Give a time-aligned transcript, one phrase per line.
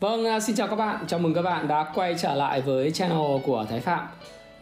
[0.00, 1.04] Vâng, à, xin chào các bạn.
[1.06, 4.06] Chào mừng các bạn đã quay trở lại với channel của Thái Phạm.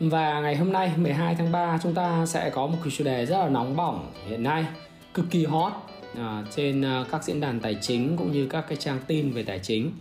[0.01, 3.27] Và ngày hôm nay 12 tháng 3 chúng ta sẽ có một cái chủ đề
[3.27, 4.67] rất là nóng bỏng hiện nay,
[5.15, 5.73] cực kỳ hot
[6.17, 9.43] à, trên à, các diễn đàn tài chính cũng như các cái trang tin về
[9.43, 9.93] tài chính.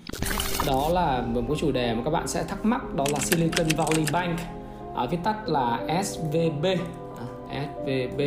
[0.68, 3.68] Đó là một cái chủ đề mà các bạn sẽ thắc mắc đó là Silicon
[3.78, 4.40] Valley Bank,
[4.96, 6.66] à, viết tắt là SVB,
[7.50, 8.22] à, SVB.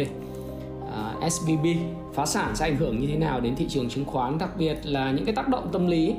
[0.94, 1.66] À, SVB
[2.14, 4.76] phá sản sẽ ảnh hưởng như thế nào đến thị trường chứng khoán đặc biệt
[4.82, 6.14] là những cái tác động tâm lý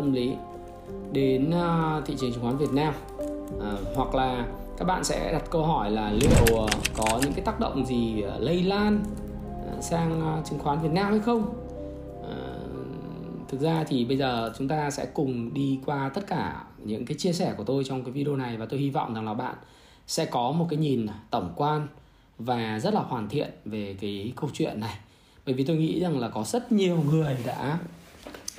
[0.00, 0.32] tâm lý
[1.12, 2.94] đến à, thị trường chứng khoán Việt Nam.
[3.60, 4.46] À, hoặc là
[4.78, 8.22] các bạn sẽ đặt câu hỏi là liệu à, có những cái tác động gì
[8.22, 9.04] à, lây lan
[9.80, 11.54] sang chứng khoán Việt Nam hay không?
[12.22, 12.36] À,
[13.48, 17.16] thực ra thì bây giờ chúng ta sẽ cùng đi qua tất cả những cái
[17.18, 19.54] chia sẻ của tôi trong cái video này và tôi hy vọng rằng là bạn
[20.06, 21.86] sẽ có một cái nhìn tổng quan
[22.38, 24.94] và rất là hoàn thiện về cái câu chuyện này.
[25.46, 27.78] Bởi vì tôi nghĩ rằng là có rất nhiều người đã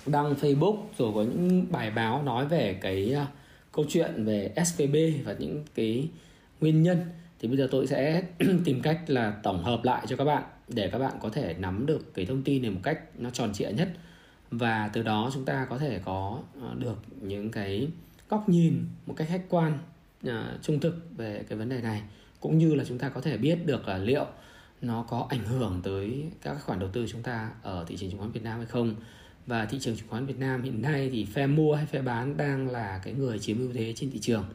[0.05, 3.28] đăng Facebook rồi có những bài báo nói về cái uh,
[3.72, 6.10] câu chuyện về SVB và những cái
[6.62, 7.02] nguyên nhân.
[7.40, 8.24] Thì bây giờ tôi sẽ
[8.66, 11.85] tìm cách là tổng hợp lại cho các bạn để các bạn có thể nắm
[11.85, 13.90] được cái thông tin này một cách nó tròn trịa nhất.
[14.52, 17.88] Và từ đó chúng ta có thể có à, được những cái
[18.29, 19.79] góc nhìn một cách khách quan
[20.27, 22.02] uh, trung thực về cái vấn đề này.
[22.40, 24.26] Cũng như là chúng ta có thể biết được là liệu
[24.82, 28.20] nó có ảnh hưởng tới các khoản đầu tư chúng ta ở thị trường chứng
[28.20, 28.96] khoán Việt Nam hay không
[29.48, 32.38] và thị trường chứng khoán Việt Nam hiện nay thì phe mua hay phe bán
[32.38, 34.46] đang là cái người chiếm ưu thế trên thị trường.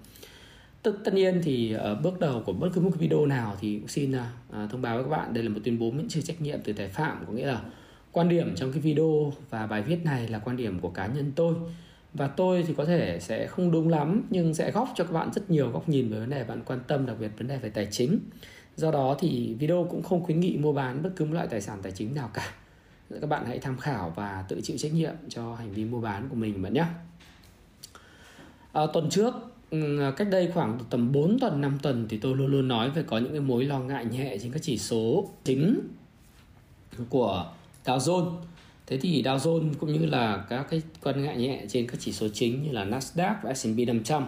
[0.82, 3.78] Tất, tất nhiên thì ở bước đầu của bất cứ một cái video nào thì
[3.78, 5.34] cũng xin uh, thông báo với các bạn.
[5.34, 7.62] Đây là một tuyên bố miễn trừ trách nhiệm từ tài phạm có nghĩa là
[8.12, 11.32] quan điểm trong cái video và bài viết này là quan điểm của cá nhân
[11.36, 11.54] tôi.
[12.14, 15.30] Và tôi thì có thể sẽ không đúng lắm nhưng sẽ góp cho các bạn
[15.34, 17.68] rất nhiều góc nhìn về vấn đề bạn quan tâm đặc biệt vấn đề về
[17.68, 18.18] tài chính.
[18.76, 21.60] Do đó thì video cũng không khuyến nghị mua bán bất cứ một loại tài
[21.60, 22.52] sản tài chính nào cả
[23.10, 26.28] các bạn hãy tham khảo và tự chịu trách nhiệm cho hành vi mua bán
[26.28, 26.84] của mình bạn nhé.
[28.72, 29.34] À, tuần trước
[29.70, 33.02] ừ, cách đây khoảng tầm 4 tuần 5 tuần thì tôi luôn luôn nói về
[33.02, 35.80] có những cái mối lo ngại nhẹ trên các chỉ số chính
[37.08, 37.52] của
[37.84, 38.32] Dow Jones.
[38.86, 42.12] Thế thì Dow Jones cũng như là các cái quan ngại nhẹ trên các chỉ
[42.12, 44.26] số chính như là Nasdaq và S&P 500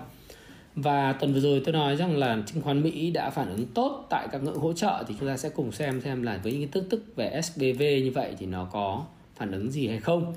[0.82, 4.06] và tuần vừa rồi tôi nói rằng là chứng khoán Mỹ đã phản ứng tốt
[4.10, 6.60] tại các ngưỡng hỗ trợ thì chúng ta sẽ cùng xem xem là với những
[6.60, 9.04] cái tức tức về SBV như vậy thì nó có
[9.36, 10.34] phản ứng gì hay không.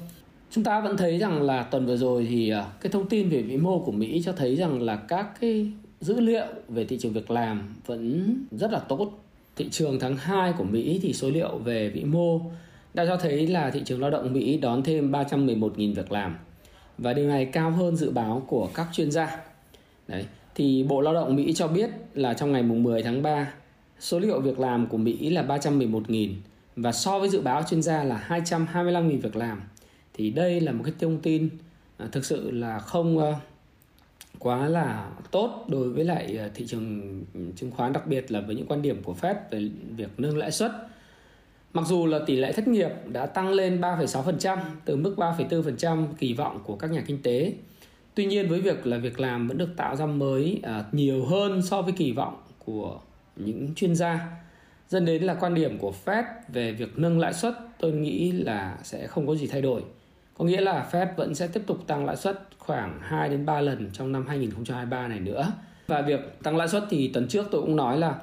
[0.51, 3.41] Chúng ta vẫn thấy rằng là tuần vừa rồi thì ờ, cái thông tin về
[3.41, 7.13] vĩ mô của Mỹ cho thấy rằng là các cái dữ liệu về thị trường
[7.13, 9.11] việc làm vẫn rất là tốt.
[9.55, 12.41] Thị trường tháng 2 của Mỹ thì số liệu về vĩ mô
[12.93, 16.37] đã cho thấy là thị trường lao động Mỹ đón thêm 311.000 việc làm
[16.97, 19.50] và điều này cao hơn dự báo của các chuyên gia
[20.07, 20.25] Đấy.
[20.55, 23.53] Thì Bộ Lao động Mỹ cho biết là trong ngày mùng 10 tháng 3,
[23.99, 26.33] số liệu việc làm của Mỹ là 311.000
[26.75, 29.61] và so với dự báo chuyên gia là 225.000 việc làm.
[30.13, 31.49] Thì đây là một cái thông tin
[31.97, 33.35] à, thực sự là không ờ,
[34.39, 37.01] quá là tốt đối với lại ờ, thị trường
[37.55, 40.51] chứng khoán đặc biệt là với những quan điểm của Fed về việc nâng lãi
[40.51, 40.71] suất.
[41.73, 46.33] Mặc dù là tỷ lệ thất nghiệp đã tăng lên 3,6% từ mức 3,4% kỳ
[46.33, 47.53] vọng của các nhà kinh tế
[48.15, 51.61] Tuy nhiên với việc là việc làm vẫn được tạo ra mới à, nhiều hơn
[51.61, 52.99] so với kỳ vọng của
[53.35, 54.27] những chuyên gia
[54.89, 58.77] dẫn đến là quan điểm của Fed về việc nâng lãi suất tôi nghĩ là
[58.83, 59.83] sẽ không có gì thay đổi.
[60.37, 63.61] Có nghĩa là Fed vẫn sẽ tiếp tục tăng lãi suất khoảng 2 đến 3
[63.61, 65.51] lần trong năm 2023 này nữa.
[65.87, 68.15] Và việc tăng lãi suất thì tuần trước tôi cũng nói là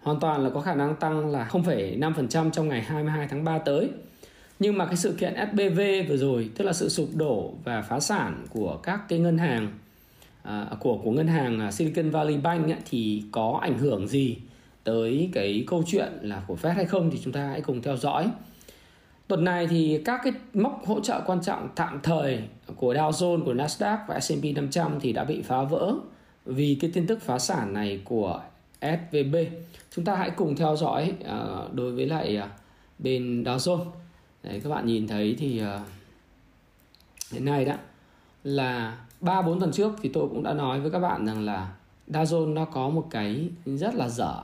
[0.00, 3.90] hoàn toàn là có khả năng tăng là 0,5% trong ngày 22 tháng 3 tới
[4.58, 8.00] nhưng mà cái sự kiện SBV vừa rồi tức là sự sụp đổ và phá
[8.00, 9.68] sản của các cái ngân hàng
[10.42, 14.36] à, của của ngân hàng à, Silicon Valley Bank ấy, thì có ảnh hưởng gì
[14.84, 17.96] tới cái câu chuyện là của Fed hay không thì chúng ta hãy cùng theo
[17.96, 18.30] dõi.
[19.28, 22.42] Tuần này thì các cái mốc hỗ trợ quan trọng tạm thời
[22.76, 25.94] của Dow Jones, của Nasdaq và S&P 500 thì đã bị phá vỡ
[26.44, 28.40] vì cái tin tức phá sản này của
[28.80, 29.36] SVB.
[29.94, 32.50] Chúng ta hãy cùng theo dõi uh, đối với lại uh,
[32.98, 33.84] bên Dow Jones.
[34.46, 37.74] Đấy, các bạn nhìn thấy thì ờ, uh, hiện nay đó
[38.44, 41.72] là ba bốn tuần trước thì tôi cũng đã nói với các bạn rằng là
[42.08, 44.42] Dow Jones nó có một cái rất là dở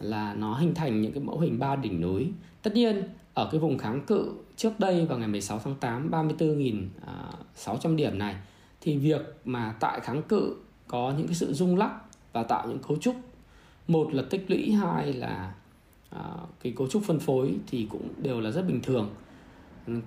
[0.00, 2.32] là nó hình thành những cái mẫu hình ba đỉnh núi.
[2.62, 3.02] Tất nhiên
[3.34, 8.18] ở cái vùng kháng cự trước đây vào ngày 16 tháng 8 34.600 à, điểm
[8.18, 8.34] này
[8.80, 10.56] thì việc mà tại kháng cự
[10.88, 11.90] có những cái sự rung lắc
[12.32, 13.16] và tạo những cấu trúc
[13.88, 15.54] một là tích lũy hai là
[16.16, 16.20] uh,
[16.62, 19.10] cái cấu trúc phân phối thì cũng đều là rất bình thường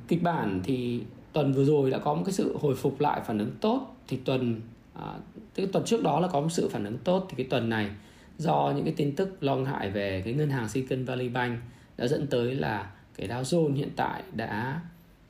[0.07, 1.01] kịch bản thì
[1.33, 3.95] tuần vừa rồi đã có một cái sự hồi phục lại phản ứng tốt.
[4.07, 4.61] Thì tuần
[4.93, 5.13] à,
[5.55, 7.25] cái tuần trước đó là có một sự phản ứng tốt.
[7.29, 7.89] Thì cái tuần này
[8.37, 11.59] do những cái tin tức lo ngại về cái ngân hàng Silicon Valley Bank
[11.97, 14.81] đã dẫn tới là cái Dow Jones hiện tại đã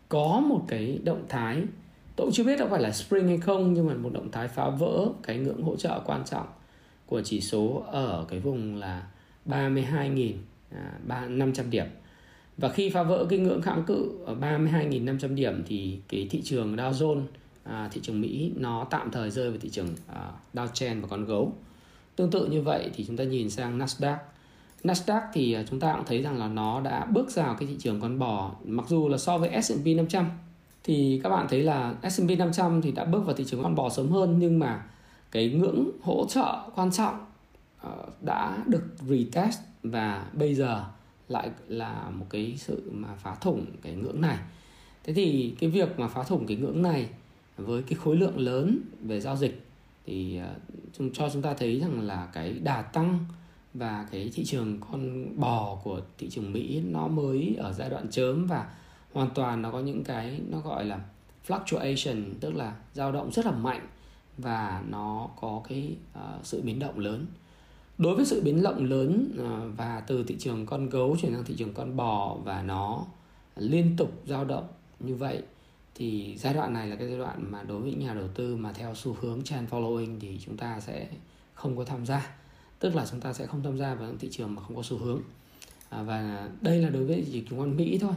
[0.10, 1.64] có một cái động thái.
[2.16, 4.48] Tôi cũng chưa biết có phải là spring hay không nhưng mà một động thái
[4.48, 6.48] phá vỡ cái ngưỡng hỗ trợ quan trọng
[7.06, 9.08] của chỉ số ở cái vùng là
[9.46, 10.34] 32.500
[11.10, 11.86] à, điểm
[12.58, 16.76] và khi phá vỡ cái ngưỡng kháng cự ở 32.500 điểm thì cái thị trường
[16.76, 17.22] Dow Jones
[17.64, 21.08] à, thị trường Mỹ nó tạm thời rơi vào thị trường à, Dow Chen và
[21.08, 21.54] con gấu.
[22.16, 24.18] Tương tự như vậy thì chúng ta nhìn sang Nasdaq.
[24.84, 27.76] Nasdaq thì à, chúng ta cũng thấy rằng là nó đã bước vào cái thị
[27.80, 28.52] trường con bò.
[28.66, 30.30] Mặc dù là so với S&P 500
[30.84, 33.90] thì các bạn thấy là S&P 500 thì đã bước vào thị trường con bò
[33.90, 34.86] sớm hơn nhưng mà
[35.32, 37.26] cái ngưỡng hỗ trợ quan trọng
[37.82, 40.86] ờ, đã được retest và bây giờ
[41.30, 44.38] lại là một cái sự mà phá thủng cái ngưỡng này.
[45.04, 47.10] Thế thì cái việc mà phá thủng cái ngưỡng này
[47.58, 49.68] với cái khối lượng lớn về giao dịch
[50.06, 50.50] thì à,
[50.94, 53.26] chúng cho chúng ta thấy rằng là cái đà tăng
[53.74, 58.10] và cái thị trường con bò của thị trường Mỹ nó mới ở giai đoạn
[58.12, 58.70] chớm và
[59.14, 61.00] hoàn toàn nó có những cái nó gọi là
[61.48, 63.88] fluctuation tức là dao động rất là mạnh
[64.38, 67.26] và nó có cái uh, sự biến động lớn
[67.98, 71.44] đối với sự biến động lớn à, và từ thị trường con gấu chuyển sang
[71.44, 73.06] thị trường con bò và nó
[73.56, 74.68] liên tục dao động
[75.00, 75.42] như vậy
[75.96, 78.74] thì giai đoạn này là cái giai đoạn mà đối với nhà đầu tư mà
[78.74, 81.08] theo xu hướng trend following thì chúng ta sẽ
[81.54, 82.36] không có tham gia.
[82.80, 84.84] Tức là chúng ta sẽ không tham gia vào những thị trường mà không có
[84.84, 85.22] xu hướng.
[85.90, 88.14] À, và đây là đối với thị trường chứng khoán Mỹ thôi.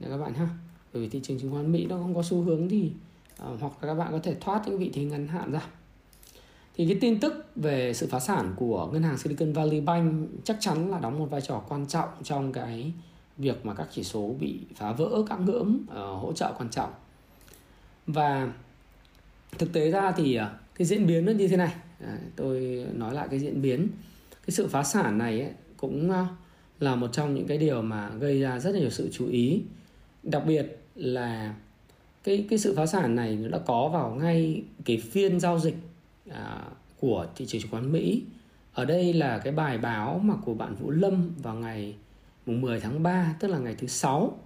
[0.00, 0.48] Để các bạn ha
[0.92, 2.92] bởi vì thị trường chứng khoán Mỹ nó không có xu hướng thì
[3.38, 5.66] à, hoặc là các bạn có thể thoát những vị thế ngắn hạn ra
[6.80, 10.56] thì cái tin tức về sự phá sản của ngân hàng Silicon Valley Bank chắc
[10.60, 12.92] chắn là đóng một vai trò quan trọng trong cái
[13.38, 16.90] việc mà các chỉ số bị phá vỡ các ngưỡng uh, hỗ trợ quan trọng.
[18.06, 18.52] Và
[19.58, 20.42] thực tế ra thì uh,
[20.74, 21.72] cái diễn biến nó như thế này.
[22.00, 23.88] À, tôi nói lại cái diễn biến.
[24.30, 26.26] Cái sự phá sản này ấy, cũng uh,
[26.80, 29.62] là một trong những cái điều mà gây ra rất nhiều sự chú ý.
[30.22, 31.54] Đặc biệt là
[32.24, 35.76] cái cái sự phá sản này nó đã có vào ngay cái phiên giao dịch
[36.34, 36.58] à,
[37.00, 38.22] của thị trường chứng khoán Mỹ
[38.74, 41.94] ở đây là cái bài báo mà của bạn Vũ Lâm vào ngày
[42.46, 44.38] mùng 10 tháng 3 tức là ngày thứ sáu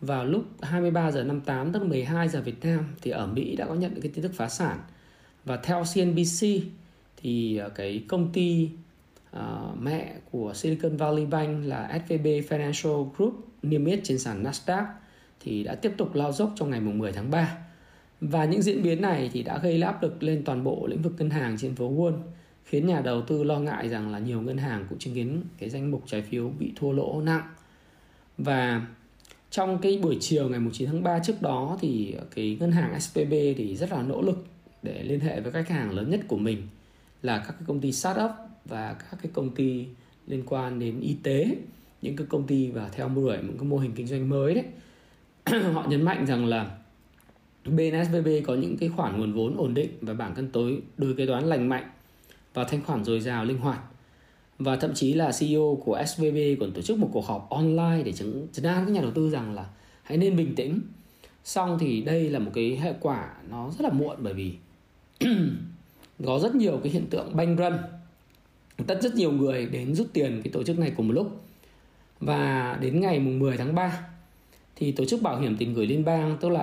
[0.00, 3.66] vào lúc 23 giờ 58 tức là 12 giờ Việt Nam thì ở Mỹ đã
[3.66, 4.78] có nhận được cái tin tức phá sản
[5.44, 6.46] và theo CNBC
[7.16, 8.70] thì à, cái công ty
[9.36, 9.42] uh,
[9.80, 14.84] mẹ của Silicon Valley Bank là SVB Financial Group niêm yết trên sàn Nasdaq
[15.40, 17.58] thì đã tiếp tục lao dốc trong ngày 10 tháng 3.
[18.22, 21.12] Và những diễn biến này thì đã gây áp lực lên toàn bộ lĩnh vực
[21.18, 22.18] ngân hàng trên phố Wall,
[22.64, 25.70] khiến nhà đầu tư lo ngại rằng là nhiều ngân hàng cũng chứng kiến cái
[25.70, 27.42] danh mục trái phiếu bị thua lỗ nặng.
[28.38, 28.86] Và
[29.50, 33.30] trong cái buổi chiều ngày 9 tháng 3 trước đó thì cái ngân hàng SPB
[33.30, 34.46] thì rất là nỗ lực
[34.82, 36.62] để liên hệ với khách hàng lớn nhất của mình
[37.22, 38.30] là các cái công ty startup
[38.64, 39.86] và các cái công ty
[40.26, 41.56] liên quan đến y tế
[42.02, 44.64] những cái công ty và theo đuổi những cái mô hình kinh doanh mới đấy
[45.72, 46.78] họ nhấn mạnh rằng là
[47.64, 51.14] bên SVB có những cái khoản nguồn vốn ổn định và bảng cân tối đối
[51.14, 51.90] kế toán lành mạnh
[52.54, 53.80] và thanh khoản dồi dào linh hoạt.
[54.58, 58.12] Và thậm chí là CEO của SVB còn tổ chức một cuộc họp online để
[58.12, 59.66] chứng chấn an các nhà đầu tư rằng là
[60.02, 60.80] hãy nên bình tĩnh.
[61.44, 64.52] Xong thì đây là một cái hệ quả nó rất là muộn bởi vì
[66.24, 67.72] có rất nhiều cái hiện tượng banh run
[68.86, 71.40] tất rất nhiều người đến rút tiền cái tổ chức này cùng một lúc.
[72.20, 74.06] Và đến ngày mùng 10 tháng 3
[74.76, 76.60] thì tổ chức bảo hiểm tiền gửi liên bang, tức là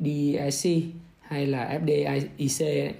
[0.00, 0.82] FDIC
[1.20, 2.92] hay là FDIC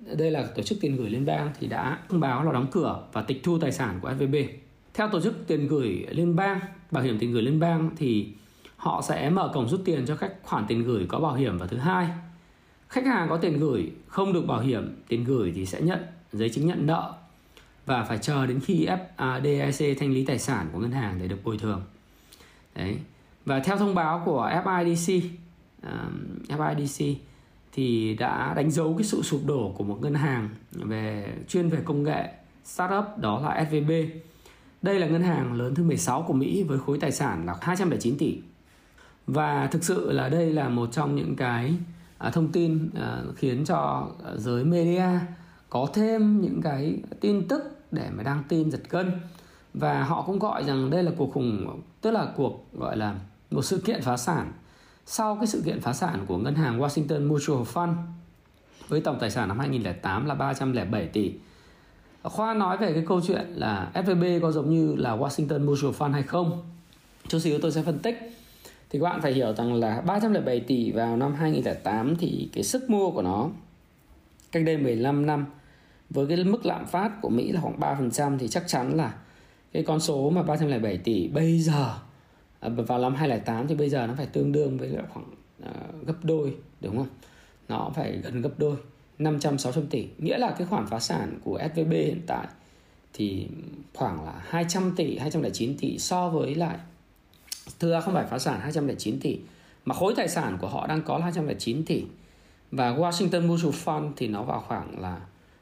[0.00, 3.02] đây là tổ chức tiền gửi liên bang thì đã thông báo là đóng cửa
[3.12, 4.46] và tịch thu tài sản của FVB.
[4.94, 8.28] Theo tổ chức tiền gửi liên bang, bảo hiểm tiền gửi liên bang thì
[8.76, 11.68] họ sẽ mở cổng rút tiền cho các khoản tiền gửi có bảo hiểm vào
[11.68, 12.08] thứ hai.
[12.88, 15.98] Khách hàng có tiền gửi không được bảo hiểm tiền gửi thì sẽ nhận
[16.32, 17.14] giấy chứng nhận nợ
[17.86, 18.86] và phải chờ đến khi
[19.18, 21.82] FDIC thanh lý tài sản của ngân hàng để được bồi thường.
[22.74, 22.96] Đấy.
[23.44, 25.20] Và theo thông báo của FIDC,
[25.82, 27.14] um, FIDC
[27.72, 31.78] thì đã đánh dấu cái sự sụp đổ của một ngân hàng về chuyên về
[31.84, 32.28] công nghệ
[32.64, 33.90] startup đó là SVB.
[34.82, 38.18] Đây là ngân hàng lớn thứ 16 của Mỹ với khối tài sản là 209
[38.18, 38.38] tỷ.
[39.26, 41.74] Và thực sự là đây là một trong những cái
[42.18, 45.08] à, thông tin à, khiến cho à, giới media
[45.70, 49.12] có thêm những cái tin tức để mà đăng tin giật gân
[49.74, 53.14] và họ cũng gọi rằng đây là cuộc khủng tức là cuộc gọi là
[53.50, 54.52] một sự kiện phá sản
[55.12, 57.94] sau cái sự kiện phá sản của ngân hàng Washington Mutual Fund
[58.88, 61.32] với tổng tài sản năm 2008 là 307 tỷ.
[62.22, 66.12] Khoa nói về cái câu chuyện là FVB có giống như là Washington Mutual Fund
[66.12, 66.62] hay không?
[67.28, 68.18] Chút xíu tôi sẽ phân tích.
[68.90, 72.90] Thì các bạn phải hiểu rằng là 307 tỷ vào năm 2008 thì cái sức
[72.90, 73.48] mua của nó
[74.52, 75.46] cách đây 15 năm
[76.10, 79.14] với cái mức lạm phát của Mỹ là khoảng 3% thì chắc chắn là
[79.72, 81.94] cái con số mà 307 tỷ bây giờ
[82.60, 85.26] À, vào năm 2008 thì bây giờ nó phải tương đương với khoảng
[85.62, 87.08] uh, gấp đôi đúng không?
[87.68, 88.76] Nó phải gần gấp đôi
[89.18, 90.06] 500 600 tỷ.
[90.18, 92.46] Nghĩa là cái khoản phá sản của SVB hiện tại
[93.12, 93.48] thì
[93.94, 96.78] khoảng là 200 tỷ 209 tỷ so với lại
[97.80, 99.38] thưa không phải phá sản 209 tỷ
[99.84, 102.04] mà khối tài sản của họ đang có là 209 tỷ.
[102.70, 105.20] Và Washington Mutual Fund thì nó vào khoảng là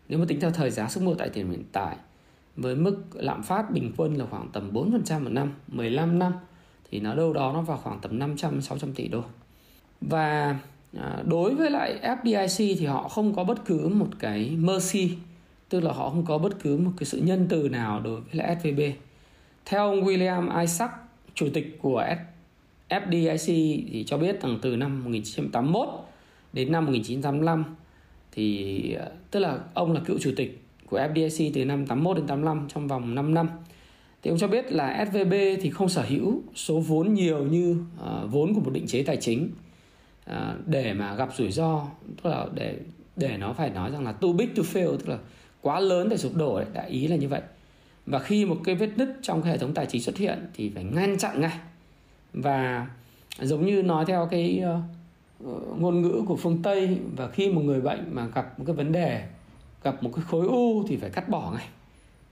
[0.09, 1.97] nếu mà tính theo thời giá sức mua tại tiền hiện tại
[2.57, 6.33] với mức lạm phát bình quân là khoảng tầm 4% một năm 15 năm
[6.90, 9.23] thì nó đâu đó nó vào khoảng tầm 500 600 tỷ đô.
[10.00, 10.59] Và
[10.97, 15.11] à, đối với lại FDIC thì họ không có bất cứ một cái mercy,
[15.68, 18.35] tức là họ không có bất cứ một cái sự nhân từ nào đối với
[18.35, 18.80] lại SVB
[19.68, 20.90] theo ông William Isaac,
[21.35, 22.04] chủ tịch của
[22.88, 23.47] FDIC
[23.92, 25.88] thì cho biết rằng từ năm 1981
[26.52, 27.64] đến năm 1985
[28.33, 32.26] thì à, tức là ông là cựu chủ tịch của FDIC từ năm 81 đến
[32.26, 33.49] 85 trong vòng 5 năm
[34.23, 38.31] thì ông cho biết là SVB thì không sở hữu số vốn nhiều như uh,
[38.31, 39.51] vốn của một định chế tài chính
[40.31, 41.87] uh, để mà gặp rủi ro
[42.23, 42.79] tức là để
[43.17, 45.19] để nó phải nói rằng là too big to fail tức là
[45.61, 47.41] quá lớn để sụp đổ đấy đại ý là như vậy.
[48.07, 50.71] Và khi một cái vết nứt trong cái hệ thống tài chính xuất hiện thì
[50.75, 51.59] phải ngăn chặn ngay.
[52.33, 52.87] Và
[53.41, 54.63] giống như nói theo cái
[55.45, 58.77] uh, ngôn ngữ của phương tây và khi một người bệnh mà gặp một cái
[58.77, 59.25] vấn đề
[59.83, 61.67] gặp một cái khối u thì phải cắt bỏ ngay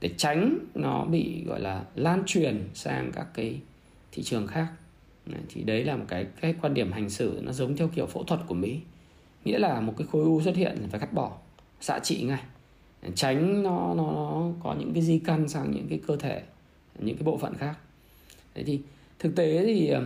[0.01, 3.59] để tránh nó bị gọi là lan truyền sang các cái
[4.11, 4.67] thị trường khác.
[5.49, 8.23] Thì đấy là một cái cái quan điểm hành xử nó giống theo kiểu phẫu
[8.23, 8.79] thuật của mỹ.
[9.45, 11.37] Nghĩa là một cái khối u xuất hiện phải cắt bỏ
[11.81, 12.43] xạ trị ngay
[13.15, 16.41] tránh nó, nó nó có những cái di căn sang những cái cơ thể
[16.99, 17.77] những cái bộ phận khác.
[18.55, 18.79] Thế thì
[19.19, 20.03] thực tế thì ờ,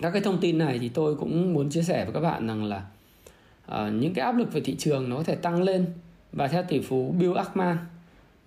[0.00, 2.64] các cái thông tin này thì tôi cũng muốn chia sẻ với các bạn rằng
[2.64, 2.86] là
[3.66, 5.86] uh, những cái áp lực về thị trường nó có thể tăng lên.
[6.32, 7.76] Và theo tỷ phú Bill Ackman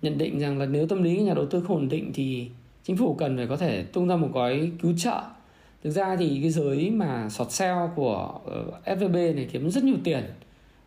[0.02, 2.48] nhận định rằng là nếu tâm lý nhà đầu tư không ổn định thì
[2.84, 5.22] chính phủ cần phải có thể tung ra một gói cứu trợ.
[5.84, 9.96] Thực ra thì cái giới mà sọt sale của ờ, FVB này kiếm rất nhiều
[10.04, 10.24] tiền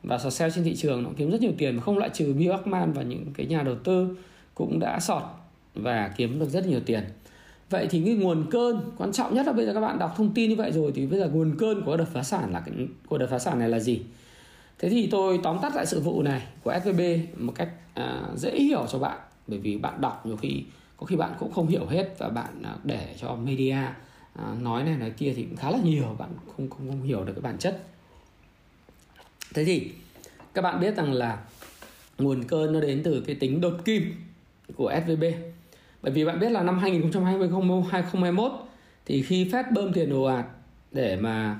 [0.04, 2.52] và sọt sale trên thị trường nó kiếm rất nhiều tiền không loại trừ Bill
[2.52, 4.18] Ackman và những cái nhà đầu tư
[4.56, 5.24] cũng đã sọt
[5.76, 7.04] và kiếm được rất nhiều tiền.
[7.70, 10.34] Vậy thì cái nguồn cơn quan trọng nhất là bây giờ các bạn đọc thông
[10.34, 12.88] tin như vậy rồi thì bây giờ nguồn cơn của đợt phá sản là cái,
[13.08, 14.02] của đợt phá sản này là gì?
[14.80, 17.02] Thế thì tôi tóm tắt lại sự vụ này của SVB
[17.38, 19.20] một cách à, dễ hiểu cho bạn.
[19.48, 20.64] Bởi vì bạn đọc nhiều khi
[20.98, 23.78] có khi bạn cũng không hiểu hết và bạn à, để cho media
[24.34, 27.24] à, nói này nói kia thì cũng khá là nhiều bạn không không, không hiểu
[27.24, 27.84] được cái bản chất.
[29.54, 29.92] Thế thì
[30.54, 31.40] các bạn biết rằng là
[32.18, 34.16] nguồn cơn nó đến từ cái tính đột kim
[34.76, 35.24] của SVB
[36.02, 37.48] bởi vì bạn biết là năm 2020
[37.92, 38.52] 2021
[39.06, 40.46] thì khi Fed bơm tiền ồ ạt
[40.92, 41.60] để mà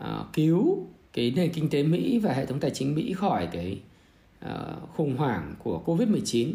[0.00, 3.80] uh, cứu cái nền kinh tế Mỹ và hệ thống tài chính Mỹ khỏi cái
[4.44, 4.50] uh,
[4.96, 6.54] khủng hoảng của Covid-19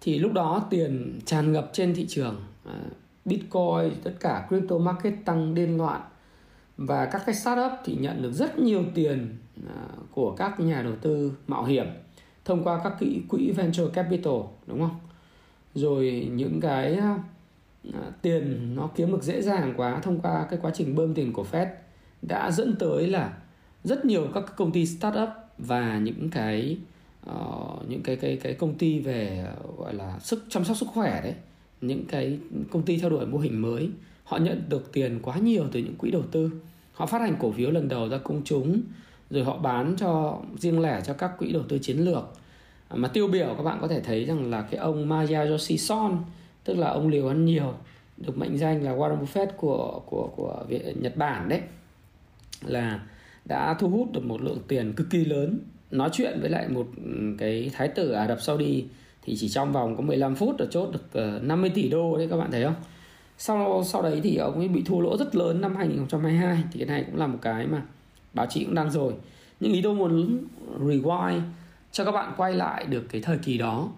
[0.00, 2.74] thì lúc đó tiền tràn ngập trên thị trường uh,
[3.24, 6.00] Bitcoin tất cả crypto market tăng điên loạn
[6.76, 9.70] và các cái startup thì nhận được rất nhiều tiền uh,
[10.10, 11.86] của các nhà đầu tư mạo hiểm
[12.44, 14.34] thông qua các quỹ quỹ venture capital
[14.66, 14.98] đúng không?
[15.74, 16.98] Rồi những cái
[17.88, 21.32] uh, tiền nó kiếm được dễ dàng quá thông qua cái quá trình bơm tiền
[21.32, 21.66] của Fed
[22.22, 23.32] đã dẫn tới là
[23.86, 25.28] rất nhiều các công ty startup
[25.58, 26.78] và những cái
[27.30, 30.88] uh, những cái cái cái công ty về uh, gọi là sức chăm sóc sức
[30.94, 31.34] khỏe đấy.
[31.80, 32.38] Những cái
[32.70, 33.90] công ty theo đuổi mô hình mới.
[34.24, 36.50] Họ nhận được tiền quá nhiều từ những quỹ đầu tư.
[36.92, 38.80] Họ phát hành cổ phiếu lần đầu ra công chúng
[39.30, 42.24] rồi họ bán cho riêng lẻ cho các quỹ đầu tư chiến lược.
[42.90, 46.18] Mà tiêu biểu các bạn có thể thấy rằng là cái ông Masayoshi Son
[46.64, 47.74] tức là ông liều ăn nhiều
[48.16, 50.64] được mệnh danh là Warren Buffett của của của
[50.94, 51.60] Nhật Bản đấy
[52.64, 53.00] là
[53.48, 55.58] đã thu hút được một lượng tiền cực kỳ lớn.
[55.90, 58.84] Nói chuyện với lại một ừ, cái thái tử Ả Rập Saudi
[59.22, 62.26] thì chỉ trong vòng có 15 phút đã chốt được ờ, 50 tỷ đô đấy
[62.30, 62.74] các bạn thấy không?
[63.38, 66.86] Sau sau đấy thì ông ấy bị thua lỗ rất lớn năm 2022 thì cái
[66.86, 67.82] này cũng là một cái mà
[68.34, 69.12] báo chí cũng đang rồi.
[69.60, 70.44] Nhưng ý tôi muốn
[70.80, 71.40] rewind
[71.92, 73.88] cho các bạn quay lại được cái thời kỳ đó.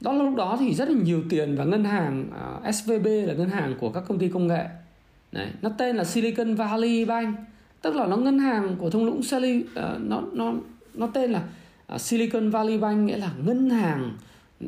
[0.00, 3.34] Đó lúc đó thì rất là nhiều tiền và ngân hàng ờ, uh, SVB là
[3.34, 4.64] ngân hàng của các công ty công nghệ.
[5.32, 7.38] Đấy, nó tên là Silicon Valley Bank
[7.82, 10.54] tức là nó ngân hàng của thung lũng Sally uh, ờ, nó nó
[10.94, 11.42] nó tên là
[11.94, 14.16] uh, Silicon Valley Bank nghĩa là ngân hàng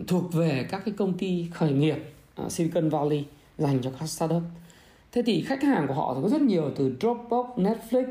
[0.06, 1.98] thuộc về các cái công ty khởi nghiệp
[2.44, 3.24] uh, Silicon Valley
[3.58, 4.42] dành cho các startup.
[5.12, 8.06] Thế thì khách hàng của họ thì có rất nhiều từ Dropbox, Netflix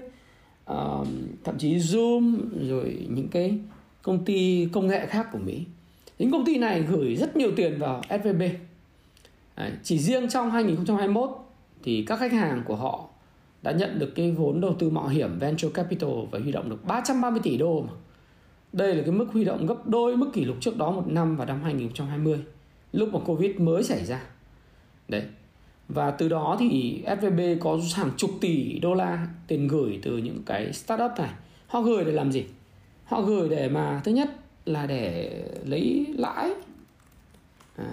[0.71, 1.07] uh,
[1.43, 2.35] thậm chí Zoom
[2.69, 3.57] rồi những cái
[4.01, 5.65] công ty công nghệ khác của Mỹ.
[6.19, 8.41] Những công ty này gửi rất nhiều tiền vào SVB
[9.55, 11.29] Đấy, chỉ riêng trong 2021
[11.83, 13.09] thì các khách hàng của họ
[13.63, 16.85] đã nhận được cái vốn đầu tư mạo hiểm venture capital và huy động được
[16.85, 17.93] 330 tỷ đô mà.
[18.73, 21.35] Đây là cái mức huy động gấp đôi mức kỷ lục trước đó một năm
[21.35, 22.39] vào năm 2020
[22.93, 24.23] lúc mà Covid mới xảy ra.
[25.07, 25.23] Đấy.
[25.87, 30.43] Và từ đó thì FVb có hàng chục tỷ đô la tiền gửi từ những
[30.45, 31.29] cái startup này.
[31.67, 32.45] họ gửi để làm gì
[33.05, 34.29] họ gửi để mà, thứ nhất
[34.65, 35.31] là để
[35.65, 36.53] lấy lãi
[37.77, 37.87] Đấy.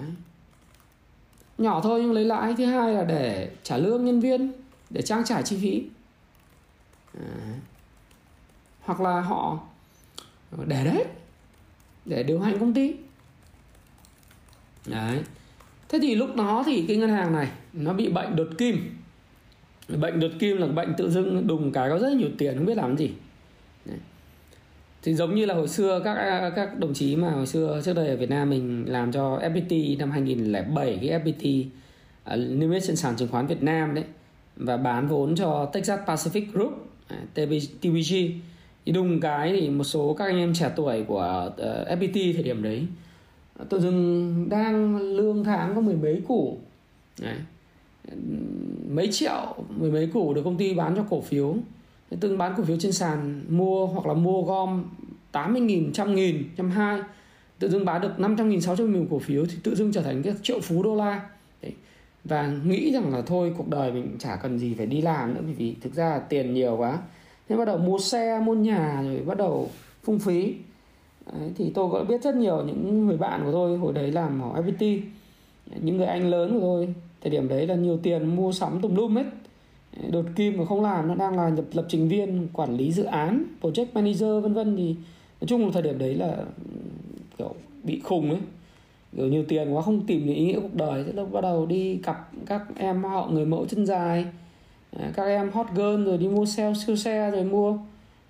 [1.59, 4.53] nhỏ thôi nhưng lấy lãi thứ hai là để trả lương nhân viên
[4.91, 5.83] để trang trải chi phí.
[7.19, 7.27] À,
[8.81, 9.59] hoặc là họ
[10.67, 11.05] để đấy
[12.05, 12.95] để điều hành công ty.
[14.87, 15.21] Đấy.
[15.89, 18.97] Thế thì lúc đó thì cái ngân hàng này nó bị bệnh đột kim.
[19.89, 22.77] Bệnh đột kim là bệnh tự dưng đùng cái có rất nhiều tiền không biết
[22.77, 23.11] làm gì.
[23.85, 23.99] Đấy.
[25.03, 28.09] thì giống như là hồi xưa các các đồng chí mà hồi xưa trước đây
[28.09, 31.73] ở Việt Nam mình làm cho FPT năm 2007 cái FPT uh,
[32.25, 34.05] à, niêm yết trên sàn chứng khoán Việt Nam đấy
[34.61, 38.15] và bán vốn cho Texas Pacific Group à, TPG
[38.87, 41.21] thì đùng cái thì một số các anh em trẻ tuổi của
[41.57, 42.87] ờ, uh, FPT thời điểm đấy
[43.69, 46.59] tự dưng đang lương tháng có mười mấy củ.
[47.21, 47.37] Đấy.
[48.91, 51.57] mấy triệu mười mấy củ được công ty bán cho cổ phiếu.
[52.21, 54.85] Từng bán cổ phiếu trên sàn mua hoặc là mua gom
[55.33, 57.01] 80 nghìn, trăm nghìn, trăm hai.
[57.59, 60.23] Tự dưng bán được 500 nghìn, 600 nghìn cổ phiếu thì tự dưng trở thành
[60.23, 61.29] cái triệu phú đô la.
[61.63, 61.73] Đấy
[62.25, 65.41] và nghĩ rằng là thôi cuộc đời mình chả cần gì phải đi làm nữa
[65.57, 66.99] vì thực ra là tiền nhiều quá.
[67.49, 69.69] Thế bắt đầu mua xe mua nhà rồi bắt đầu
[70.03, 70.55] phung phí.
[71.33, 74.43] Đấy, thì tôi có biết rất nhiều những người bạn của tôi hồi đấy làm
[74.43, 75.01] ở FPT
[75.81, 78.95] những người anh lớn của tôi thời điểm đấy là nhiều tiền mua sắm tùm
[78.95, 79.27] lum hết.
[80.11, 83.05] Đột kim mà không làm nó đang là nhập lập trình viên quản lý dự
[83.05, 84.77] án project manager vân vân.
[84.77, 84.95] Thì
[85.41, 86.37] nói chung là thời điểm đấy là
[87.39, 88.41] kiểu bị khùng ấy
[89.17, 91.05] kiểu nhiều tiền quá, không tìm được ý nghĩa cuộc đời.
[91.05, 94.25] Thế là bắt đầu đi cặp các em, họ, người mẫu chân dài.
[94.99, 97.79] À, các em hot girl rồi đi mua xe, siêu xe rồi mua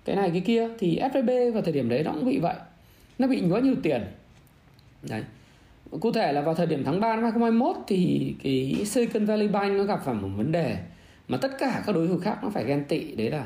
[0.05, 0.69] cái này, cái kia.
[0.79, 2.55] Thì FVB vào thời điểm đấy nó cũng bị vậy.
[3.19, 4.01] Nó bị quá nhiều tiền.
[5.09, 5.23] Đấy.
[5.99, 9.77] Cụ thể là vào thời điểm tháng 3 năm 2021 thì cái Silicon Valley Bank
[9.77, 10.77] nó gặp phải một vấn đề
[11.27, 13.15] mà tất cả các đối thủ khác nó phải ghen tị.
[13.15, 13.45] Đấy là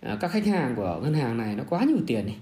[0.00, 2.32] à, các khách hàng của ngân hàng này nó quá nhiều tiền đi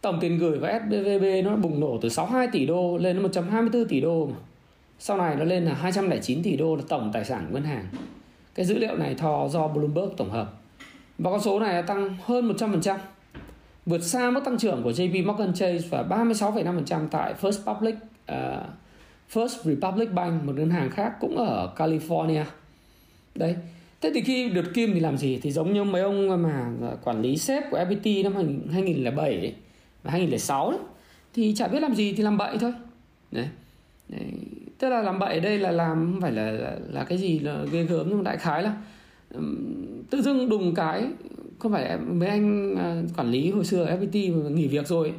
[0.00, 3.88] tổng tiền gửi của SBVB nó bùng nổ từ 62 tỷ đô lên đến 124
[3.88, 4.36] tỷ đô mà.
[4.98, 7.86] Sau này nó lên là 209 tỷ đô là tổng tài sản của ngân hàng.
[8.54, 10.52] Cái dữ liệu này thò do Bloomberg tổng hợp.
[11.18, 12.98] Và con số này tăng hơn 100%
[13.86, 17.94] vượt xa mức tăng trưởng của JP Morgan Chase và 36,5% tại First Public
[18.32, 18.36] uh,
[19.32, 22.44] First Republic Bank một ngân hàng khác cũng ở California.
[23.34, 23.56] Đấy
[24.00, 25.38] thế thì khi đợt kim thì làm gì?
[25.42, 26.70] Thì giống như mấy ông mà
[27.04, 28.34] quản lý sếp của FPT năm
[28.72, 29.54] 2007 ấy,
[30.08, 30.80] 2006 đấy
[31.34, 32.72] thì chả biết làm gì thì làm bậy thôi
[33.30, 33.48] đấy,
[34.08, 34.30] đấy.
[34.78, 37.38] tức là làm bậy ở đây là làm không phải là là, là cái gì
[37.38, 38.76] là ghê gớm nhưng mà đại khái là
[39.34, 39.56] um,
[40.10, 41.06] tự dưng đùng cái
[41.58, 45.14] không phải mấy anh à, quản lý hồi xưa ở FPT mà nghỉ việc rồi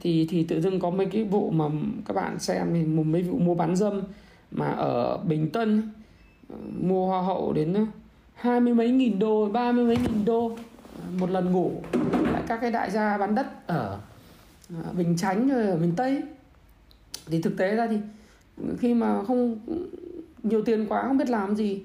[0.00, 1.64] thì thì tự dưng có mấy cái vụ mà
[2.06, 4.02] các bạn xem thì một mấy vụ mua bán dâm
[4.50, 5.90] mà ở Bình Tân
[6.80, 7.84] mua hoa hậu đến ờ,
[8.34, 10.56] hai mươi mấy nghìn đô, ba mươi mấy nghìn đô
[10.96, 11.72] ờ, một lần ngủ.
[12.32, 13.98] Lại các cái đại gia bán đất ở
[14.84, 16.22] ờ, Bình Chánh rồi ở Bình Tây
[17.26, 17.96] thì thực tế ra thì
[18.78, 19.58] khi mà không,
[20.42, 21.82] nhiều tiền quá, không biết làm gì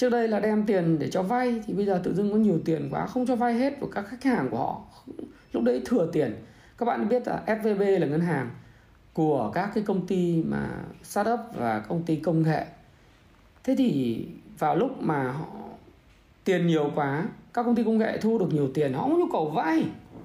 [0.00, 2.60] trước đây là đem tiền để cho vay, thì bây giờ tự dưng có nhiều
[2.64, 4.82] tiền quá, không cho vay hết của các khách hàng của họ
[5.52, 6.34] lúc đấy thừa tiền.
[6.78, 8.50] Các bạn biết là SVB là ngân hàng
[9.12, 10.68] của các cái công ty mà
[11.02, 12.66] startup và công ty công nghệ.
[13.64, 14.26] Thế thì
[14.58, 15.46] vào lúc mà họ
[16.44, 19.28] tiền nhiều quá, các công ty công nghệ thu được nhiều tiền, họ không nhu
[19.32, 19.84] cầu vay.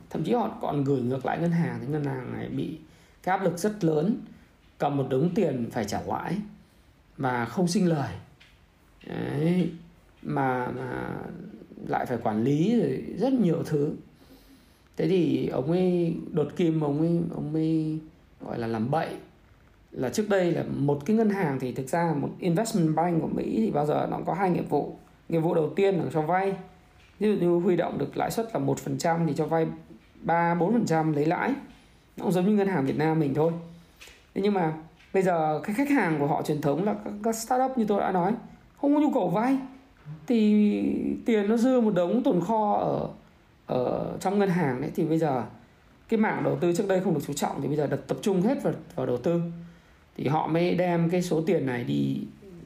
[0.10, 2.78] Thậm chí họ còn gửi ngược lại ngân hàng, thì ngân hàng này bị
[3.24, 4.18] cái áp lực rất lớn,
[4.78, 6.38] cầm một đống tiền phải trả lãi
[7.18, 8.10] và không sinh lời.
[9.08, 9.70] Đấy.
[10.24, 11.18] Mà, mà
[11.88, 13.92] lại phải quản lý rồi rất nhiều thứ.
[14.98, 18.00] Thế thì ông ấy đột kim ông ấy ông ấy
[18.42, 19.08] gọi là làm bậy.
[19.92, 23.28] Là trước đây là một cái ngân hàng thì thực ra một investment bank của
[23.28, 24.96] Mỹ thì bao giờ nó có hai nghiệp vụ.
[25.30, 26.54] Nghiệp vụ đầu tiên là cho vay.
[27.20, 29.68] Ví dụ như huy động được lãi suất là một phần trăm thì cho vay
[30.22, 31.54] ba bốn phần trăm lấy lãi.
[32.18, 33.52] Nó cũng giống như ngân hàng Việt Nam mình thôi.
[34.36, 34.74] Thế nhưng mà
[35.14, 38.00] bây giờ cái khách hàng của họ truyền thống là các, các startup như tôi
[38.00, 38.34] đã nói
[38.78, 39.58] không có nhu cầu vay.
[40.28, 40.82] Thì
[41.26, 43.10] tiền nó dư một đống tồn kho ở
[43.66, 44.92] ở trong ngân hàng đấy.
[44.96, 45.44] Thì bây giờ
[46.10, 48.18] cái mảng đầu tư trước đây không được chú trọng, thì bây giờ được tập
[48.22, 49.42] trung hết vào vào đầu tư.
[50.18, 52.22] Thì họ mới đem cái số tiền này đi,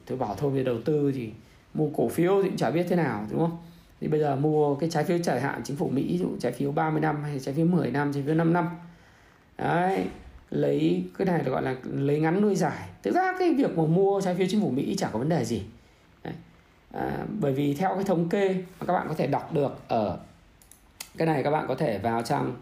[0.06, 1.30] tôi bảo thôi về đầu tư thì
[1.74, 3.58] mua cổ phiếu thì cũng chả biết thế nào, đúng không?
[4.00, 6.52] Thì bây giờ mua cái trái phiếu dài hạn chính phủ Mỹ, ví dụ trái
[6.52, 8.68] phiếu 30 năm hay trái phiếu 10 năm, trái phiếu 5 năm.
[9.58, 10.04] Đấy,
[10.50, 12.88] lấy cái này là gọi là lấy ngắn nuôi dài.
[13.02, 15.44] Thực ra cái việc mà mua trái phiếu chính phủ Mỹ chả có vấn đề
[15.44, 15.62] gì
[16.92, 20.18] à, bởi vì theo cái thống kê mà các bạn có thể đọc được ở
[21.18, 22.54] cái này các bạn có thể vào trang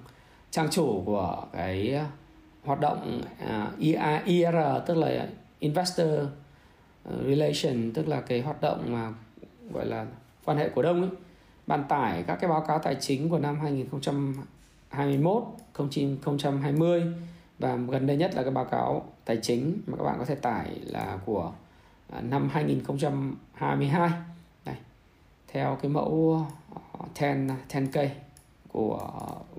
[0.50, 2.06] trang chủ của cái à,
[2.64, 3.78] hoạt động à, uh,
[4.24, 5.26] IR tức là
[5.58, 6.08] investor
[7.26, 9.12] relation tức là cái hoạt động mà
[9.72, 10.06] gọi là
[10.44, 11.10] quan hệ cổ đông ấy
[11.66, 17.02] bạn tải các cái báo cáo tài chính của năm 2021 2020
[17.58, 20.34] và gần đây nhất là cái báo cáo tài chính mà các bạn có thể
[20.34, 21.52] tải là của
[22.12, 24.10] À, năm 2022
[24.64, 24.76] này
[25.52, 26.46] theo cái mẫu
[27.10, 27.34] ờ,
[27.72, 28.08] 10 10K
[28.72, 29.10] của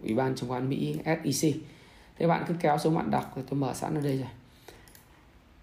[0.04, 1.54] Ủy ban chứng khoán Mỹ SEC.
[2.18, 4.28] Thế bạn cứ kéo xuống bạn đọc thì tôi mở sẵn ở đây rồi.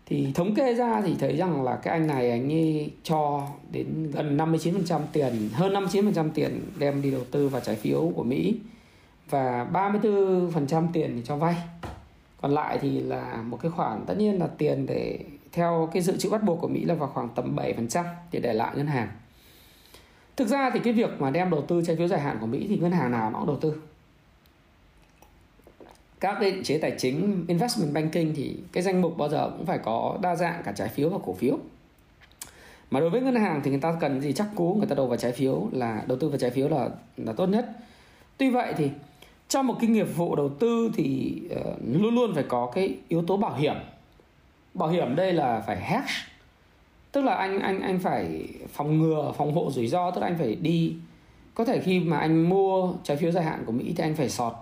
[0.06, 4.10] Thì thống kê ra thì thấy rằng là cái anh này anh ấy cho đến
[4.12, 8.56] gần 59% tiền, hơn 59% tiền đem đi đầu tư vào trái phiếu của Mỹ
[9.30, 11.54] và 34% tiền thì cho vay.
[12.40, 15.18] Còn lại thì là một cái khoản tất nhiên là tiền để
[15.56, 18.52] theo cái dự trữ bắt buộc của Mỹ là vào khoảng tầm 7% để để
[18.52, 19.08] lại ngân hàng.
[20.36, 22.66] Thực ra thì cái việc mà đem đầu tư trái phiếu dài hạn của mỹ
[22.68, 23.74] thì ngân hàng nào nó cũng đầu tư.
[26.20, 29.78] Các định chế tài chính investment banking thì cái danh mục bao giờ cũng phải
[29.78, 31.58] có đa dạng cả trái phiếu và cổ phiếu.
[32.90, 35.06] Mà đối với ngân hàng thì người ta cần gì chắc cú người ta đầu
[35.06, 37.70] vào trái phiếu là đầu tư vào trái phiếu là là tốt nhất.
[38.36, 38.90] Tuy vậy thì
[39.48, 41.66] trong một cái nghiệp vụ đầu tư thì uh,
[42.02, 43.74] luôn luôn phải có cái yếu tố bảo hiểm
[44.78, 46.12] bảo hiểm đây là phải hedge
[47.12, 50.38] tức là anh anh anh phải phòng ngừa, phòng hộ rủi ro, tức là anh
[50.38, 50.96] phải đi.
[51.54, 54.28] Có thể khi mà anh mua trái phiếu dài hạn của Mỹ thì anh phải
[54.28, 54.52] sọt,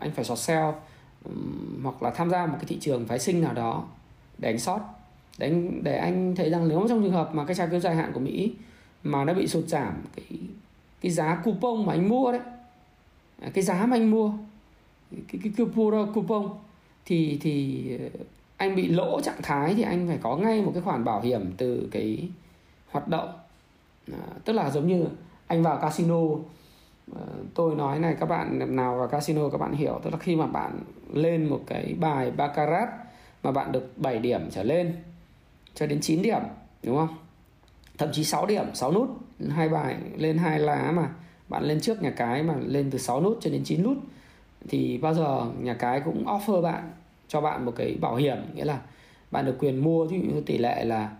[0.00, 0.70] anh phải sọt sell
[1.82, 3.84] hoặc là tham gia một cái thị trường phái sinh nào đó
[4.38, 4.80] để anh sót
[5.38, 7.96] để anh để anh thấy rằng nếu trong trường hợp mà cái trái phiếu dài
[7.96, 8.52] hạn của Mỹ
[9.02, 10.38] mà nó bị sụt giảm, cái
[11.00, 12.40] cái giá coupon mà anh mua đấy
[13.40, 14.32] à, cái giá mà anh mua,
[15.10, 16.48] cái cái coupon coupon
[17.04, 17.88] thì thì
[18.56, 21.52] anh bị lỗ trạng thái thì anh phải có ngay một cái khoản bảo hiểm
[21.56, 22.28] từ cái
[22.90, 23.32] hoạt động.
[24.12, 25.04] À, tức là giống như
[25.46, 26.20] anh vào casino
[27.16, 27.22] à,
[27.54, 30.46] tôi nói này các bạn nào vào casino các bạn hiểu tức là khi mà
[30.46, 30.78] bạn
[31.12, 32.88] lên một cái bài baccarat
[33.42, 34.96] mà bạn được 7 điểm trở lên
[35.74, 36.42] cho đến 9 điểm
[36.82, 37.16] đúng không?
[37.98, 39.08] Thậm chí 6 điểm 6 nút
[39.50, 41.08] hai bài lên hai lá mà
[41.48, 43.98] bạn lên trước nhà cái mà lên từ 6 nút cho đến 9 nút
[44.68, 46.92] thì bao giờ nhà cái cũng offer bạn
[47.28, 48.80] cho bạn một cái bảo hiểm nghĩa là
[49.30, 51.10] bạn được quyền mua ví dụ như tỷ lệ là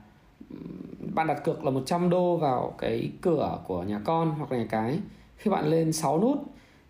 [1.14, 4.66] bạn đặt cược là 100 đô vào cái cửa của nhà con hoặc là nhà
[4.70, 4.98] cái.
[5.36, 6.42] Khi bạn lên 6 nút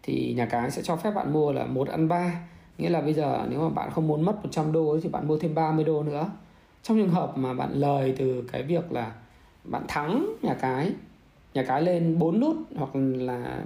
[0.02, 2.40] thì nhà cái sẽ cho phép bạn mua là một ăn ba.
[2.78, 5.28] Nghĩa là bây giờ nếu mà bạn không muốn mất 100 đô ấy, thì bạn
[5.28, 6.30] mua thêm 30 đô nữa.
[6.82, 9.12] Trong trường hợp mà bạn lời từ cái việc là
[9.64, 10.92] bạn thắng nhà cái
[11.54, 13.64] nhà cái lên 4 nút hoặc là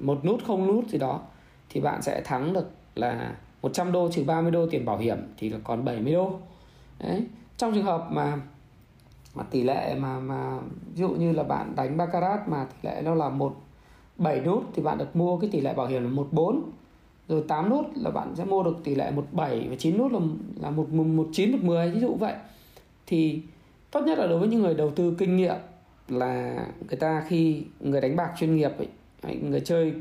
[0.00, 1.20] một nút không nút gì đó
[1.68, 5.48] thì bạn sẽ thắng được là 100 đô trừ 30 đô tiền bảo hiểm thì
[5.50, 6.38] là còn 70 đô.
[6.98, 7.24] Đấy
[7.56, 8.40] trong trường hợp mà
[9.34, 10.58] mà tỷ lệ mà mà
[10.94, 13.56] ví dụ như là bạn đánh baccarat mà tỷ lệ nó là một
[14.18, 16.62] 7 nút thì bạn được mua cái tỷ lệ bảo hiểm là 14
[17.28, 20.20] rồi 8 nút là bạn sẽ mua được tỷ lệ 17 và 9 nút là
[20.60, 22.34] là một một chín một 10 ví dụ vậy.
[23.06, 23.42] Thì
[23.90, 25.56] tốt nhất là đối với những người đầu tư kinh nghiệm
[26.08, 28.88] là người ta khi người đánh bạc chuyên nghiệp ấy,
[29.36, 29.92] người chơi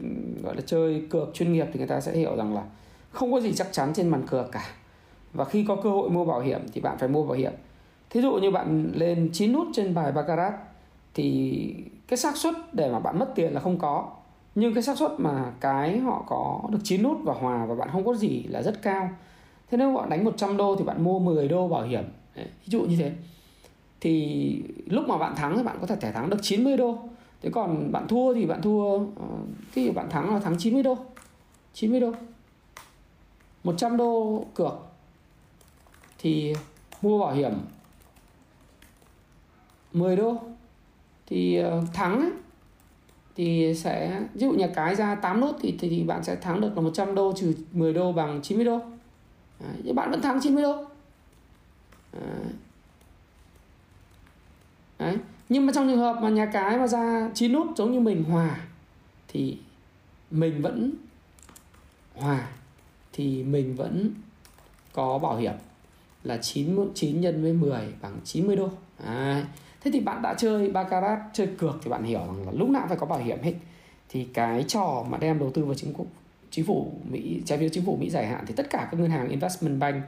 [0.44, 2.64] gọi là chơi cược chuyên nghiệp thì người ta sẽ hiểu rằng là
[3.12, 4.66] không có gì chắc chắn trên màn cược cả.
[5.34, 7.52] Và khi có cơ hội mua bảo hiểm thì bạn phải mua bảo hiểm.
[8.10, 10.54] Thí dụ như bạn lên 9 nút trên bài baccarat
[11.14, 11.76] thì
[12.08, 14.10] cái xác suất để mà bạn mất tiền là không có.
[14.56, 17.90] Nhưng cái xác suất mà cái họ có được 9 nút và hòa và bạn
[17.92, 19.10] không có gì là rất cao.
[19.72, 22.04] Thế nếu bạn đánh 100 đô thì bạn mua 10 đô bảo hiểm.
[22.36, 23.12] Ví dụ như thế.
[24.02, 26.98] Thì lúc mà bạn thắng thì bạn có thể thẻ thắng được 90 đô.
[27.42, 29.26] Thế còn bạn thua thì bạn thua ờ,
[29.74, 30.98] thì bạn thắng là thắng 90 đô.
[31.74, 32.12] 90 đô.
[33.64, 34.74] 100 đô cược
[36.18, 36.54] thì
[37.02, 37.54] mua bảo hiểm
[39.94, 40.38] 10 đô
[41.26, 42.32] thì ờ, thắng ấy,
[43.36, 46.72] thì sẽ ví dụ nhà cái ra 8 nốt thì, thì bạn sẽ thắng được
[46.76, 48.80] là 100 đô trừ 10 đô bằng 90 đô.
[49.60, 50.86] Đấy, nhưng bạn vẫn thắng 90 đô.
[52.14, 52.54] Đấy.
[55.00, 55.18] Đấy.
[55.50, 58.24] Nhưng mà trong trường hợp mà nhà cái mà ra 9 nút giống như mình
[58.24, 58.60] hòa
[59.28, 59.58] thì
[60.32, 60.92] mình vẫn
[62.16, 62.48] hòa
[63.14, 64.14] thì mình vẫn
[64.94, 65.54] có bảo hiểm
[66.24, 68.70] là 99 nhân với 10 bằng 90 đô.
[69.06, 69.46] À,
[69.82, 72.86] thế thì bạn đã chơi baccarat, chơi cược thì bạn hiểu rằng là lúc nào
[72.88, 73.54] phải có bảo hiểm hết.
[74.10, 76.08] Thì cái trò mà đem đầu tư vào chính quốc
[76.52, 79.10] chính phủ Mỹ trái phiếu chính phủ Mỹ dài hạn thì tất cả các ngân
[79.10, 80.04] hàng investment bank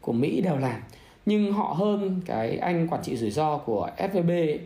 [0.00, 0.80] của Mỹ đều làm
[1.26, 4.58] nhưng họ hơn cái anh quản trị rủi ro của FVB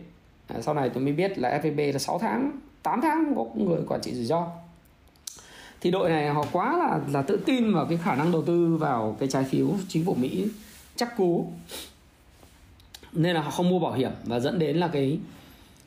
[0.47, 2.51] à, sau này tôi mới biết là FVB là 6 tháng
[2.83, 4.47] 8 tháng có người quản trị rủi ro
[5.81, 8.77] thì đội này họ quá là là tự tin vào cái khả năng đầu tư
[8.79, 10.47] vào cái trái phiếu chính phủ Mỹ
[10.95, 11.51] chắc cú.
[13.13, 15.19] Nên là họ không mua bảo hiểm và dẫn đến là cái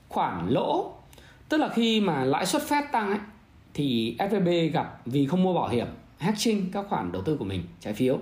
[0.09, 0.93] khoản lỗ.
[1.49, 3.19] Tức là khi mà lãi suất phép tăng ấy
[3.75, 5.87] thì FVb gặp vì không mua bảo hiểm
[6.19, 8.19] hedging các khoản đầu tư của mình trái phiếu.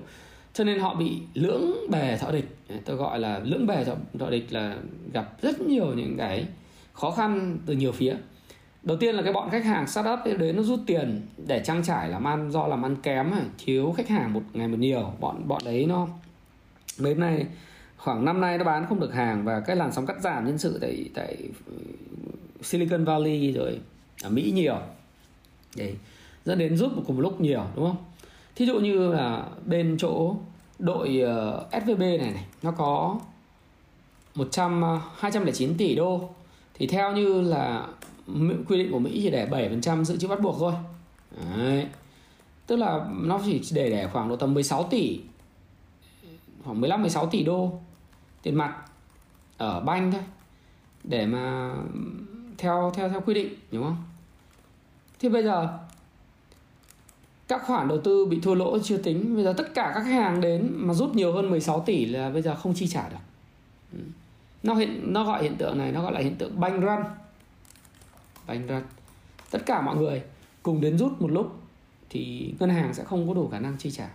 [0.55, 2.57] Cho nên họ bị lưỡng bề thọ địch.
[2.85, 4.77] Tôi gọi là lưỡng bề thọ, thọ địch là
[5.13, 6.47] gặp rất nhiều những cái
[6.93, 8.17] khó khăn từ nhiều phía
[8.83, 12.09] đầu tiên là cái bọn khách hàng startup đấy nó rút tiền để trang trải
[12.09, 13.33] làm ăn do làm ăn kém
[13.65, 15.13] thiếu khách hàng một ngày một nhiều.
[15.21, 16.09] Bọn bọn đấy nó
[16.99, 17.47] mấy nay
[17.97, 20.59] khoảng năm nay nó bán không được hàng và cái làn sóng cắt giảm nhân
[20.59, 21.37] sự tại tại
[22.63, 23.81] Silicon Valley rồi
[24.23, 24.79] ở Mỹ nhiều.
[25.77, 25.95] Đấy
[26.45, 27.97] dẫn đến rút cùng một lúc nhiều đúng không?
[28.57, 30.37] Thí dụ như là bên chỗ
[30.79, 33.21] đội ờ, uh, SVB này này nó có
[34.35, 36.31] 100 uh, 209 tỷ đô.
[36.75, 37.87] Thì theo như là
[38.69, 40.73] quy định của Mỹ chỉ để 7% dự trữ bắt buộc thôi.
[41.57, 41.87] Đấy.
[42.67, 45.21] tức là nó chỉ để để khoảng độ tầm 16 tỷ,
[46.65, 47.73] khoảng 15 16 tỷ đô
[48.43, 48.77] tiền mặt
[49.57, 50.21] ở banh thôi,
[51.05, 51.75] để mà
[52.59, 53.97] theo theo theo quy định, đúng không?
[55.19, 55.79] Thì bây giờ,
[57.49, 59.35] các khoản đầu tư bị thua lỗ chưa tính.
[59.35, 62.31] Bây giờ tất cả các khách hàng đến mà rút nhiều hơn 16 tỷ là
[62.31, 63.17] bây giờ không chi trả được.
[63.93, 63.99] Ừ.
[64.63, 67.03] Nó hiện, nó gọi hiện tượng này, nó gọi là hiện tượng banh run
[68.47, 68.83] banh ra
[69.51, 70.23] tất cả mọi người
[70.63, 71.53] cùng đến rút một lúc
[72.11, 74.09] thì ngân hàng sẽ không có đủ khả năng chi trả.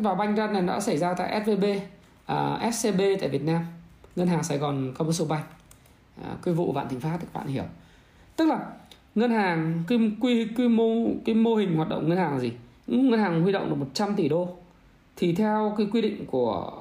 [0.00, 1.64] Và banh run này đã xảy ra tại SVB
[2.26, 3.64] à, SCB tại Việt Nam.
[4.16, 5.44] Ngân hàng Sài Gòn Commercial Bank
[6.22, 7.64] à, cái vụ Vạn Thịnh Phát các bạn hiểu.
[8.36, 8.66] Tức là
[9.14, 12.52] ngân hàng quy, quy, quy mô cái mô hình hoạt động ngân hàng là gì?
[12.86, 14.48] Ngân hàng huy động được 100 tỷ đô.
[15.16, 16.72] Thì theo cái quy định của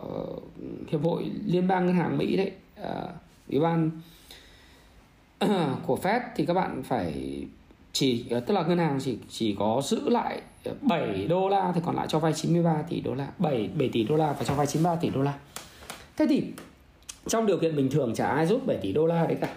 [0.87, 2.51] hiệp hội liên bang ngân hàng Mỹ đấy
[2.81, 3.09] uh,
[3.49, 3.91] ủy ban
[5.85, 7.13] của Fed thì các bạn phải
[7.93, 10.41] chỉ ờ, tức là ngân hàng chỉ chỉ có giữ lại
[10.81, 14.03] 7 đô la thì còn lại cho vay 93 tỷ đô la 7 7 tỷ
[14.03, 15.33] đô la và cho vay 93 tỷ đô la.
[16.17, 16.43] Thế thì
[17.27, 19.49] trong điều kiện bình thường chả ai rút 7 tỷ đô la đấy cả.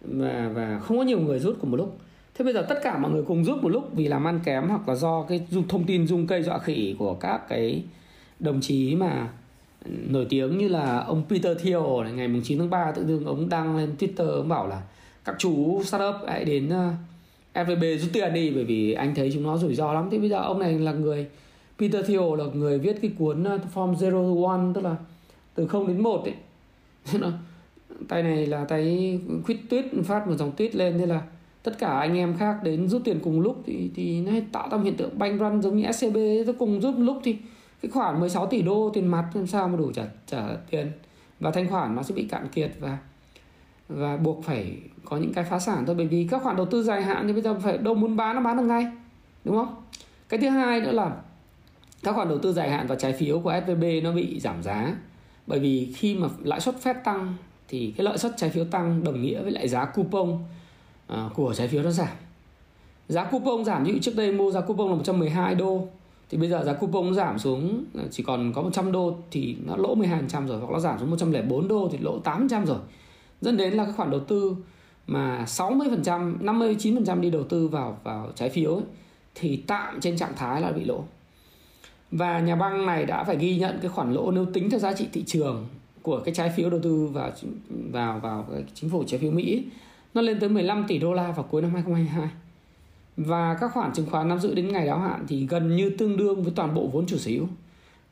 [0.00, 1.98] Và và không có nhiều người rút cùng một lúc.
[2.34, 4.68] Thế bây giờ tất cả mọi người cùng rút một lúc vì làm ăn kém
[4.68, 7.84] hoặc là do cái thông tin dung cây dọa khỉ của các cái
[8.38, 9.28] đồng chí mà
[9.84, 13.48] ừ, nổi tiếng như là ông Peter Thiel ngày 9 tháng 3 tự dưng ông
[13.48, 14.82] đăng lên Twitter ông bảo là
[15.24, 16.92] các chú startup hãy đến ờ,
[17.54, 20.08] FVB rút tiền đi, bởi vì anh thấy chúng nó rủi ro lắm.
[20.10, 21.26] Thế bây giờ ông này là người,
[21.78, 24.96] Peter Thiel là người viết cái cuốn ờ, From Zero to One, tức là
[25.54, 26.34] từ 0 đến 1 ấy.
[28.08, 31.22] Tay này là tay quýt tuyết, phát một dòng tuyết lên, thế là
[31.62, 34.76] tất cả anh em khác đến rút tiền cùng lúc thì thì nó tạo ra
[34.76, 37.36] một hiện tượng banh run giống như SCB nó cùng rút lúc thì
[37.82, 40.92] cái khoản 16 tỷ đô tiền mặt, làm sao mà đủ trả trả tiền.
[41.40, 42.98] Và thanh khoản nó sẽ bị cạn kiệt và
[43.90, 46.82] và buộc phải có những cái phá sản thôi, bởi vì các khoản đầu tư
[46.82, 48.86] dài hạn thì bây giờ phải đâu muốn bán nó bán được ngay,
[49.44, 49.74] đúng không?
[50.28, 51.16] Cái thứ hai nữa là
[52.02, 54.94] các khoản đầu tư dài hạn và trái phiếu của SVB nó bị giảm giá,
[55.46, 57.34] bởi vì khi mà lãi suất phép tăng
[57.68, 60.38] thì cái lợi suất trái phiếu tăng đồng nghĩa với lại giá coupon
[61.06, 62.08] à, của trái phiếu nó giảm.
[63.08, 65.86] Giá coupon giảm, như trước đây mua giá coupon là 112 đô,
[66.30, 69.56] thì bây giờ giá coupon nó giảm xuống à, chỉ còn có 100 đô thì
[69.66, 72.78] nó lỗ 12% rồi, hoặc nó giảm xuống 104 đô thì lỗ 8% rồi
[73.40, 74.56] dẫn đến là cái khoản đầu tư
[75.06, 78.84] mà 60% 59% đi đầu tư vào vào trái phiếu ấy,
[79.34, 81.04] thì tạm trên trạng thái là bị lỗ.
[82.10, 84.92] Và nhà băng này đã phải ghi nhận cái khoản lỗ nếu tính theo giá
[84.92, 85.66] trị thị trường
[86.02, 87.30] của cái trái phiếu đầu tư vào
[87.92, 89.64] vào vào cái chính phủ trái phiếu Mỹ
[90.14, 92.28] nó lên tới 15 tỷ đô la vào cuối năm 2022
[93.16, 96.16] và các khoản chứng khoán nắm giữ đến ngày đáo hạn thì gần như tương
[96.16, 97.46] đương với toàn bộ vốn chủ sở hữu.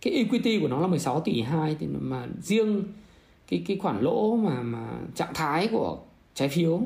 [0.00, 2.82] Cái equity của nó là 16 tỷ 2 thì mà riêng
[3.48, 5.98] cái cái khoản lỗ mà mà trạng thái của
[6.34, 6.80] trái phiếu,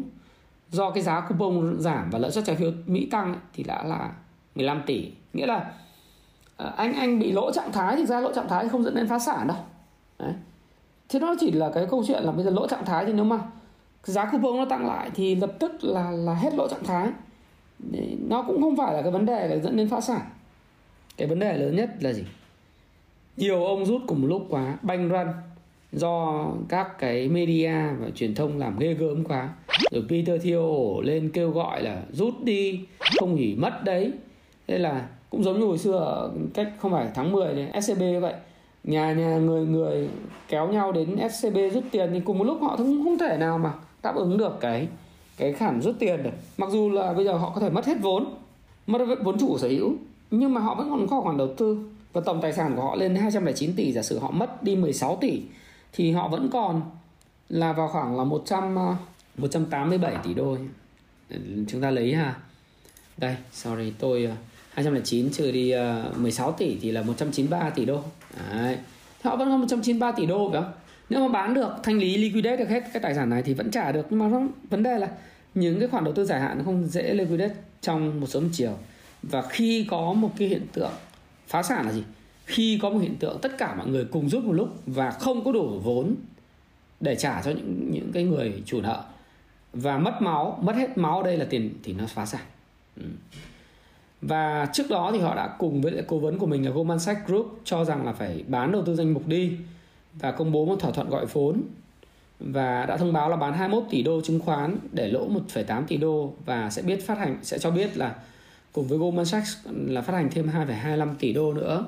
[0.70, 4.12] do cái giá coupon giảm và lợi suất trái phiếu Mỹ tăng thì đã là
[4.54, 5.10] 15 tỷ.
[5.32, 5.72] Nghĩa là
[6.56, 9.08] à, anh anh bị lỗ trạng thái thì ra lỗ trạng thái không dẫn đến
[9.08, 9.56] phá sản đâu.
[10.18, 10.32] Đấy.
[11.08, 13.24] Thế nó chỉ là cái câu chuyện là bây giờ lỗ trạng thái thì nếu
[13.24, 13.38] mà
[14.04, 17.08] giá coupon nó tăng lại thì lập tức là là hết lỗ trạng thái.
[18.28, 20.20] Nó cũng không phải là cái vấn đề là dẫn đến phá sản.
[21.16, 22.24] Cái vấn đề lớn nhất là gì?
[23.36, 25.26] Nhiều ông rút cùng lúc quá, banh run
[25.92, 29.48] do các cái media và truyền thông làm ghê gớm quá.
[29.90, 30.60] Rồi Peter Thiel
[31.02, 32.80] lên kêu gọi là rút đi,
[33.20, 34.12] không hỉ mất đấy.
[34.68, 38.34] Thế là cũng giống như hồi xưa cách không phải tháng 10 này SCB vậy.
[38.84, 40.08] Nhà nhà người người
[40.48, 43.58] kéo nhau đến SCB rút tiền thì cùng một lúc họ cũng không thể nào
[43.58, 44.88] mà đáp ứng được cái
[45.36, 46.30] cái khoản rút tiền được.
[46.58, 48.34] Mặc dù là bây giờ họ có thể mất hết vốn,
[48.86, 49.92] mất vốn chủ sở hữu,
[50.30, 51.78] nhưng mà họ vẫn còn có khoản đầu tư.
[52.12, 55.18] Và tổng tài sản của họ lên 209 tỷ, giả sử họ mất đi 16
[55.20, 55.42] tỷ
[55.92, 56.82] thì họ vẫn còn
[57.48, 58.74] là vào khoảng là 100
[59.38, 60.56] 187 à, tỷ đô.
[61.68, 62.34] Chúng ta lấy ha.
[63.16, 64.36] Đây, sorry, tôi à,
[64.70, 68.00] 209 trừ đi à, 16 tỷ thì là 193 tỷ đô.
[68.50, 68.78] Đấy.
[69.24, 70.72] Họ vẫn có 193 tỷ đô, phải không?
[71.10, 73.70] nếu mà bán được, thanh lý, liquidate được hết cái tài sản này thì vẫn
[73.70, 74.06] trả được.
[74.10, 75.08] Nhưng mà nó vấn đề là
[75.54, 78.72] những cái khoản đầu tư dài hạn nó không dễ liquidate trong một sớm chiều.
[79.22, 80.90] Và khi có một cái hiện tượng
[81.46, 82.02] phá sản là gì?
[82.46, 85.44] Khi có một hiện tượng tất cả mọi người cùng rút một lúc và không
[85.44, 86.14] có đủ vốn
[87.00, 89.04] để trả cho những những cái người chủ nợ
[89.72, 92.40] và mất máu mất hết máu đây là tiền thì nó phá sản
[92.96, 93.02] ừ.
[94.22, 97.00] và trước đó thì họ đã cùng với lại cố vấn của mình là Goldman
[97.00, 99.52] Sachs Group cho rằng là phải bán đầu tư danh mục đi
[100.14, 101.62] và công bố một thỏa thuận gọi vốn
[102.40, 105.96] và đã thông báo là bán 21 tỷ đô chứng khoán để lỗ 1,8 tỷ
[105.96, 108.14] đô và sẽ biết phát hành sẽ cho biết là
[108.72, 111.86] cùng với Goldman Sachs là phát hành thêm 2,25 tỷ đô nữa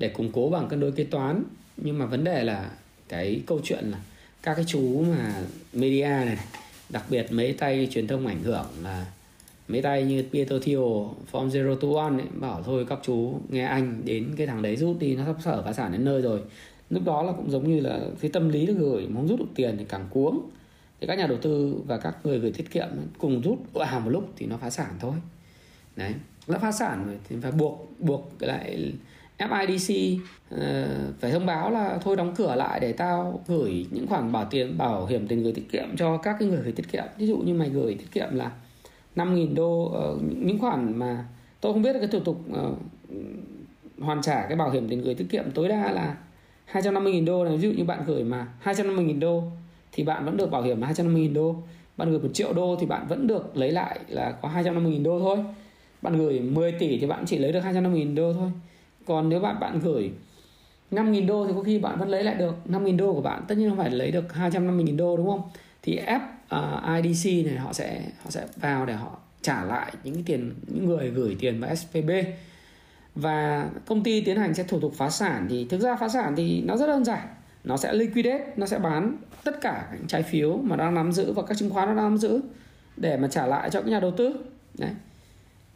[0.00, 1.44] để củng cố bằng cân đối kế toán.
[1.76, 2.70] Nhưng mà vấn đề là
[3.08, 3.98] cái câu chuyện là
[4.42, 6.38] các cái chú mà media này
[6.88, 9.06] đặc biệt mấy tay truyền thông ảnh hưởng là
[9.68, 10.78] mấy tay như Peter Thiel,
[11.32, 14.76] Form Zero to One ấy, bảo thôi các chú nghe anh đến cái thằng đấy
[14.76, 16.40] rút đi nó sắp sở phá sản đến nơi rồi.
[16.90, 19.48] Lúc đó là cũng giống như là cái tâm lý là gửi muốn rút được
[19.54, 20.50] tiền thì càng cuống.
[21.00, 24.10] Thì các nhà đầu tư và các người gửi tiết kiệm cùng rút vào một
[24.10, 25.14] lúc thì nó phá sản thôi.
[25.96, 26.14] Đấy
[26.46, 28.92] nó phá sản rồi thì phải buộc buộc lại
[29.40, 30.88] FIDC uh, ờ,
[31.20, 34.78] phải thông báo là thôi đóng cửa lại để tao gửi những khoản bảo tiền
[34.78, 37.04] bảo hiểm tiền gửi tiết kiệm cho các cái người gửi tiết kiệm.
[37.16, 38.50] Ví dụ như mày gửi tiết kiệm là
[39.16, 41.24] 5.000 đô uh, những khoản mà
[41.60, 42.78] tôi không biết cái thủ tục uh,
[44.00, 46.16] hoàn trả cái bảo hiểm tiền gửi tiết kiệm tối đa là
[46.72, 47.56] 250.000 đô này.
[47.56, 49.42] Ví dụ như bạn gửi mà 250.000 đô
[49.92, 51.56] thì bạn vẫn được bảo hiểm là 250.000 đô.
[51.96, 55.18] Bạn gửi 1 triệu đô thì bạn vẫn được lấy lại là có 250.000 đô
[55.18, 55.38] thôi.
[56.02, 58.50] Bạn gửi 10 tỷ thì bạn chỉ lấy được 250.000 đô thôi
[59.10, 60.12] còn nếu bạn bạn gửi
[60.90, 63.42] 5.000 đô thì có khi bạn vẫn lấy lại được 5.000 đô của bạn.
[63.48, 65.42] Tất nhiên không phải lấy được 250.000 đô đúng không?
[65.82, 69.92] Thì F uh, à, IDC này họ sẽ họ sẽ vào để họ trả lại
[70.04, 72.10] những cái tiền những người gửi tiền vào SPB
[73.14, 75.46] và công ty tiến hành sẽ thủ tục phá sản.
[75.50, 77.28] Thì thực ra phá sản thì nó rất đơn giản.
[77.64, 81.32] Nó sẽ liquidate nó sẽ bán tất cả những trái phiếu mà đang nắm giữ
[81.32, 82.40] và các chứng khoán nó đang nắm giữ
[82.96, 84.34] để mà trả lại cho các nhà đầu tư.
[84.78, 84.90] Đấy.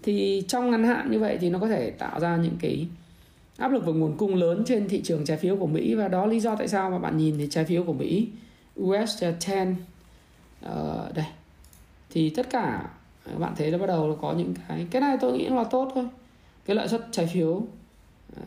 [0.03, 2.87] Thì trong ngắn hạn như vậy thì nó có thể tạo ra những cái
[3.56, 6.26] áp lực về nguồn cung lớn trên thị trường trái phiếu của Mỹ và đó
[6.26, 8.28] lý do tại sao mà bạn nhìn thấy trái phiếu của Mỹ
[8.80, 9.32] US 10
[10.64, 11.26] uh, đây.
[12.10, 12.90] Thì tất cả
[13.38, 16.08] bạn thấy nó bắt đầu có những cái cái này tôi nghĩ là tốt thôi.
[16.64, 17.62] Cái lợi suất trái phiếu
[18.36, 18.42] ờ,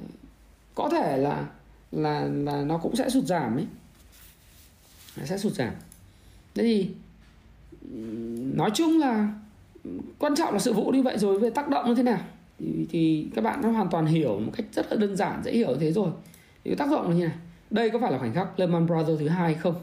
[0.75, 1.45] có thể là
[1.91, 3.65] là là nó cũng sẽ sụt giảm ấy.
[5.17, 5.73] Nó sẽ sụt giảm.
[6.55, 6.89] Thế thì
[8.55, 9.33] nói chung là
[10.19, 12.19] quan trọng là sự vụ như vậy rồi về tác động như thế nào?
[12.59, 15.51] Thì, thì các bạn đã hoàn toàn hiểu một cách rất là đơn giản dễ
[15.51, 16.09] hiểu thế rồi.
[16.63, 17.35] Thì tác dụng là như này.
[17.69, 19.75] Đây có phải là khoảnh khắc Lehman Brothers thứ hai không?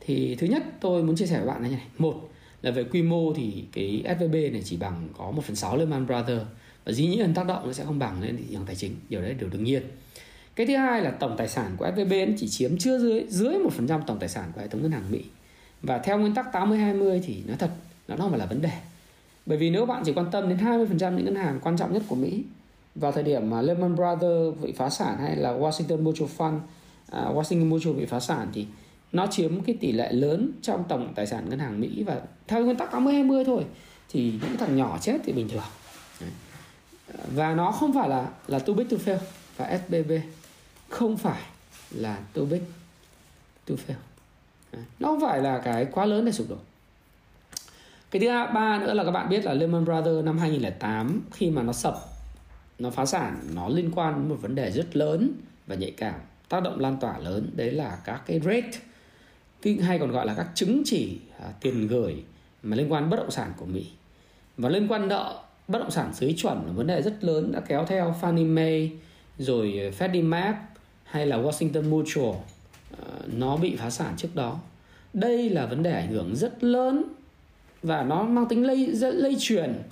[0.00, 1.86] Thì thứ nhất tôi muốn chia sẻ với bạn là như này.
[1.98, 2.28] Một
[2.62, 6.06] là về quy mô thì cái SVB này chỉ bằng có 1 phần 6 Lehman
[6.06, 6.42] Brothers.
[6.84, 8.96] Và dĩ nhiên tác động nó sẽ không bằng lên thị trường tài chính.
[9.08, 9.82] Điều đấy đều đương nhiên.
[10.54, 13.72] Cái thứ hai là tổng tài sản của SVB chỉ chiếm chưa dưới dưới một
[13.72, 15.24] phần trăm tổng tài sản của hệ thống ngân hàng Mỹ.
[15.82, 17.70] Và theo nguyên tắc 80 20 thì nó thật
[18.08, 18.72] nó không phải là vấn đề
[19.48, 22.02] bởi vì nếu bạn chỉ quan tâm đến 20% những ngân hàng quan trọng nhất
[22.08, 22.44] của Mỹ
[22.94, 27.36] vào thời điểm mà Lehman Brothers bị phá sản hay là Washington Mutual Fund, uh,
[27.36, 28.66] Washington Mutual bị phá sản thì
[29.12, 32.64] nó chiếm cái tỷ lệ lớn trong tổng tài sản ngân hàng Mỹ và theo
[32.64, 33.64] nguyên tắc 80 20 thôi
[34.08, 35.62] thì những thằng nhỏ chết thì bình thường.
[37.34, 39.18] Và nó không phải là là too big to fail
[39.56, 40.12] và SBB
[40.88, 41.42] không phải
[41.90, 42.60] là too big
[43.68, 43.94] to fail.
[44.98, 46.56] Nó không phải là cái quá lớn để sụp đổ
[48.10, 51.62] cái thứ ba nữa là các bạn biết là Lehman Brothers năm 2008 khi mà
[51.62, 51.94] nó sập
[52.78, 55.32] nó phá sản nó liên quan đến một vấn đề rất lớn
[55.66, 56.14] và nhạy cảm
[56.48, 58.70] tác động lan tỏa lớn đấy là các cái rate.
[59.82, 62.22] Hay còn gọi là các chứng chỉ à, tiền gửi
[62.62, 63.86] mà liên quan bất động sản của Mỹ.
[64.56, 67.60] Và liên quan nợ bất động sản dưới chuẩn là vấn đề rất lớn đã
[67.60, 68.90] kéo theo Fannie Mae
[69.38, 70.56] rồi Freddie Mac
[71.04, 72.34] hay là Washington Mutual
[72.98, 74.60] à, nó bị phá sản trước đó.
[75.12, 77.04] Đây là vấn đề ảnh hưởng rất lớn
[77.82, 79.82] và nó mang tính lây lây truyền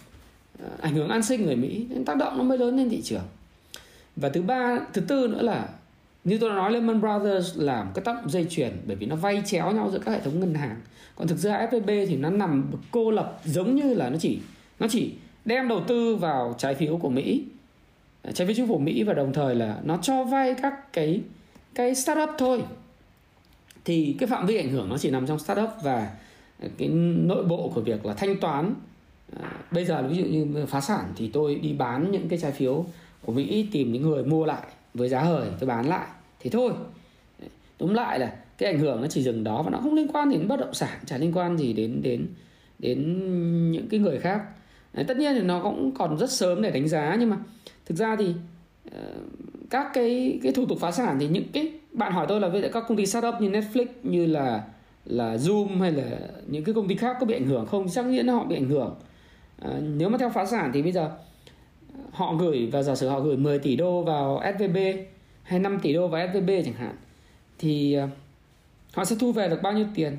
[0.63, 3.03] ờ, ảnh hưởng an sinh người Mỹ, nên tác động nó mới lớn lên thị
[3.03, 3.25] trường.
[4.17, 5.69] Và thứ ba, thứ tư nữa là,
[6.25, 9.07] như tôi đã nói, Lehman Brothers là một cái tác động dây chuyền, bởi vì
[9.07, 10.77] nó vay chéo nhau giữa các hệ thống ngân hàng.
[11.17, 14.39] Còn thực ra FVB thì nó nằm cô lập giống như là nó chỉ
[14.81, 15.13] nó chỉ
[15.45, 17.45] đem đầu tư vào trái phiếu của Mỹ
[18.23, 21.21] ờ, trái phiếu chính phủ Mỹ và đồng thời là nó cho vay các cái
[21.75, 22.63] cái startup thôi.
[23.85, 26.11] Thì cái phạm vi ảnh hưởng nó chỉ nằm trong startup và
[26.79, 28.75] cái nội bộ của việc là thanh toán
[29.41, 32.53] à, bây giờ ví dụ như phá sản thì tôi đi bán những cái trái
[32.53, 32.85] phiếu
[33.25, 34.63] của Mỹ tìm những người mua lại
[34.95, 36.07] với giá hời tôi bán lại.
[36.41, 36.73] Thì thôi.
[37.79, 40.31] Tóm lại là cái ảnh hưởng nó chỉ dừng đó và nó không liên quan
[40.31, 42.27] đến bất động sản chả liên quan gì đến đến
[42.79, 44.43] đến những cái người khác.
[44.93, 47.37] Đấy, tất nhiên thì nó cũng còn rất sớm để đánh giá nhưng mà
[47.87, 48.35] thực ra thì
[48.93, 49.01] ờ,
[49.71, 52.71] các cái cái thủ tục phá sản thì những cái bạn hỏi tôi là với
[52.73, 54.65] các công ty startup như Netflix như là
[55.07, 56.05] là Zoom hay là
[56.47, 57.89] những cái công ty khác có bị ảnh hưởng không?
[57.89, 58.95] Chắc nhiên họ bị ảnh hưởng.
[59.59, 61.11] À, nếu mà theo phá sản thì bây giờ
[62.11, 64.77] họ gửi và giả sử họ gửi 10 tỷ đô vào SVB
[65.43, 66.97] hay 5 tỷ đô vào SVB chẳng hạn
[67.59, 68.09] thì à,
[68.95, 70.17] họ sẽ thu về được bao nhiêu tiền?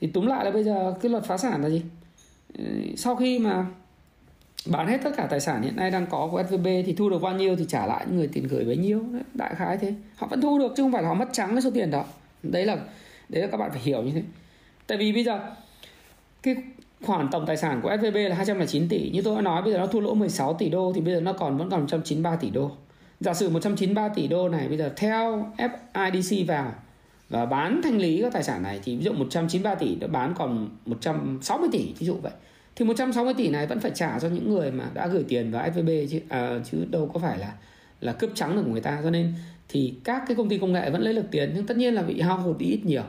[0.00, 1.82] Thì túm lại là bây giờ cái luật phá sản là gì?
[2.58, 2.64] Ừ,
[2.96, 3.66] sau khi mà
[4.66, 7.22] bán hết tất cả tài sản hiện nay đang có của SVB thì thu được
[7.22, 9.94] bao nhiêu thì trả lại những người tiền gửi bấy nhiêu đấy, đại khái thế.
[10.16, 12.04] Họ vẫn thu được chứ không phải là họ mất trắng cái số tiền đó.
[12.42, 12.76] Đấy là
[13.30, 14.22] đấy là các bạn phải hiểu như thế.
[14.86, 15.40] Tại vì bây giờ
[16.42, 16.56] cái
[17.02, 19.10] khoản tổng tài sản của SVB là 209 tỷ.
[19.10, 21.20] Như tôi đã nói bây giờ nó thua lỗ 16 tỷ đô thì bây giờ
[21.20, 22.70] nó còn vẫn còn 193 tỷ đô.
[23.20, 26.74] Giả sử 193 tỷ đô này bây giờ theo FIDC vào
[27.28, 30.34] và bán thanh lý các tài sản này thì ví dụ 193 tỷ đã bán
[30.36, 32.32] còn 160 tỷ ví dụ vậy.
[32.76, 35.70] Thì 160 tỷ này vẫn phải trả cho những người mà đã gửi tiền vào
[35.72, 37.52] SVB chứ à, chứ đâu có phải là
[38.00, 39.00] là cướp trắng được của người ta.
[39.02, 39.34] Cho nên
[39.68, 42.02] thì các cái công ty công nghệ vẫn lấy được tiền nhưng tất nhiên là
[42.02, 43.02] bị hao hụt đi ít nhiều.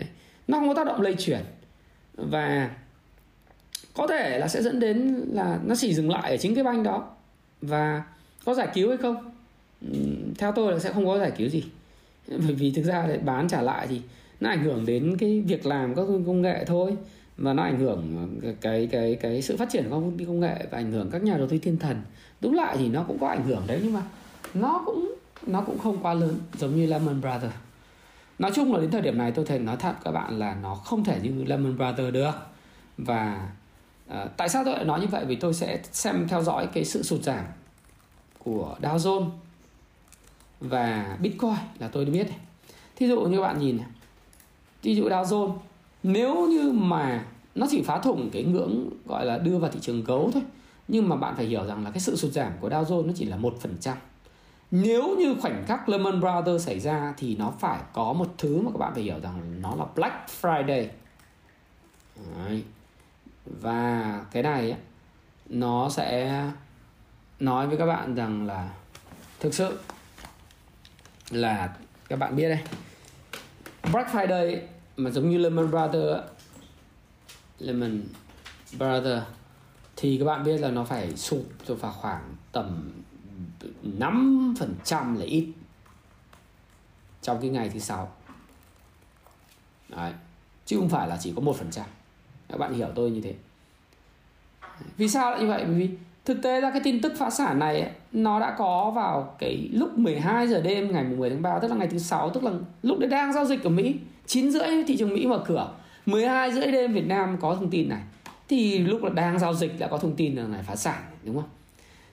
[0.00, 0.08] Đấy.
[0.48, 1.40] nó không có tác động lây chuyển.
[2.14, 2.70] Và
[3.94, 6.82] có thể là sẽ dẫn đến là nó chỉ dừng lại ở chính cái banh
[6.82, 7.10] đó.
[7.62, 8.02] Và
[8.44, 9.30] có giải cứu hay không?
[10.38, 11.64] Theo tôi là sẽ không có giải cứu gì.
[12.28, 14.00] Bởi vì thực ra để bán trả lại thì
[14.40, 16.96] nó ảnh hưởng đến cái việc làm các công nghệ thôi.
[17.36, 18.28] Và nó ảnh hưởng
[18.60, 21.22] cái cái cái sự phát triển của công ty công nghệ và ảnh hưởng các
[21.22, 22.02] nhà đầu tư thiên thần.
[22.40, 24.02] Đúng lại thì nó cũng có ảnh hưởng đấy, nhưng mà
[24.54, 25.14] nó cũng
[25.46, 27.54] nó cũng không quá lớn, giống như Lehman Brothers
[28.38, 30.74] nói chung là đến thời điểm này tôi thể nói thật các bạn là nó
[30.74, 32.32] không thể như Lemon Brother được
[32.98, 33.48] và
[34.10, 36.84] uh, tại sao tôi lại nói như vậy vì tôi sẽ xem theo dõi cái
[36.84, 37.44] sự sụt giảm
[38.38, 39.28] của Dow Jones
[40.60, 42.38] và Bitcoin là tôi biết này.
[42.96, 43.86] Thí dụ như bạn nhìn này.
[44.82, 45.52] Dụ Dow Jones
[46.02, 47.24] nếu như mà
[47.54, 50.42] nó chỉ phá thủng cái ngưỡng gọi là đưa vào thị trường gấu thôi
[50.88, 53.12] nhưng mà bạn phải hiểu rằng là cái sự sụt giảm của Dow Jones nó
[53.16, 53.96] chỉ là một phần trăm
[54.70, 58.70] nếu như khoảnh khắc Lehman Brothers xảy ra thì nó phải có một thứ mà
[58.70, 60.88] các bạn phải hiểu rằng nó là Black Friday
[62.36, 62.64] Đấy.
[63.44, 64.80] và cái này ấy,
[65.48, 66.42] nó sẽ
[67.40, 68.70] nói với các bạn rằng là
[69.40, 69.78] thực sự
[71.30, 71.76] là
[72.08, 72.60] các bạn biết đây
[73.92, 74.58] Black Friday
[74.96, 76.20] mà giống như Lehman Brothers
[77.58, 78.04] Lehman
[78.78, 79.22] Brothers
[79.96, 82.92] thì các bạn biết là nó phải sụt cho vào khoảng tầm
[83.82, 85.52] 5% là ít.
[87.22, 88.12] Trong cái ngày thứ sáu.
[89.88, 90.12] Đấy.
[90.66, 91.86] chứ không phải là chỉ có một phần trăm.
[92.48, 93.34] Các bạn hiểu tôi như thế.
[94.96, 95.64] Vì sao lại như vậy?
[95.64, 95.90] Vì
[96.24, 99.68] thực tế ra cái tin tức phá sản này ấy, nó đã có vào cái
[99.72, 102.52] lúc 12 giờ đêm ngày 10 tháng 3 tức là ngày thứ sáu tức là
[102.82, 103.94] lúc đấy đang giao dịch ở Mỹ.
[104.26, 105.70] 9 rưỡi thị trường Mỹ mở cửa.
[106.06, 108.02] 12 rưỡi đêm Việt Nam có thông tin này.
[108.48, 111.36] Thì lúc là đang giao dịch đã có thông tin là này phá sản đúng
[111.36, 111.48] không?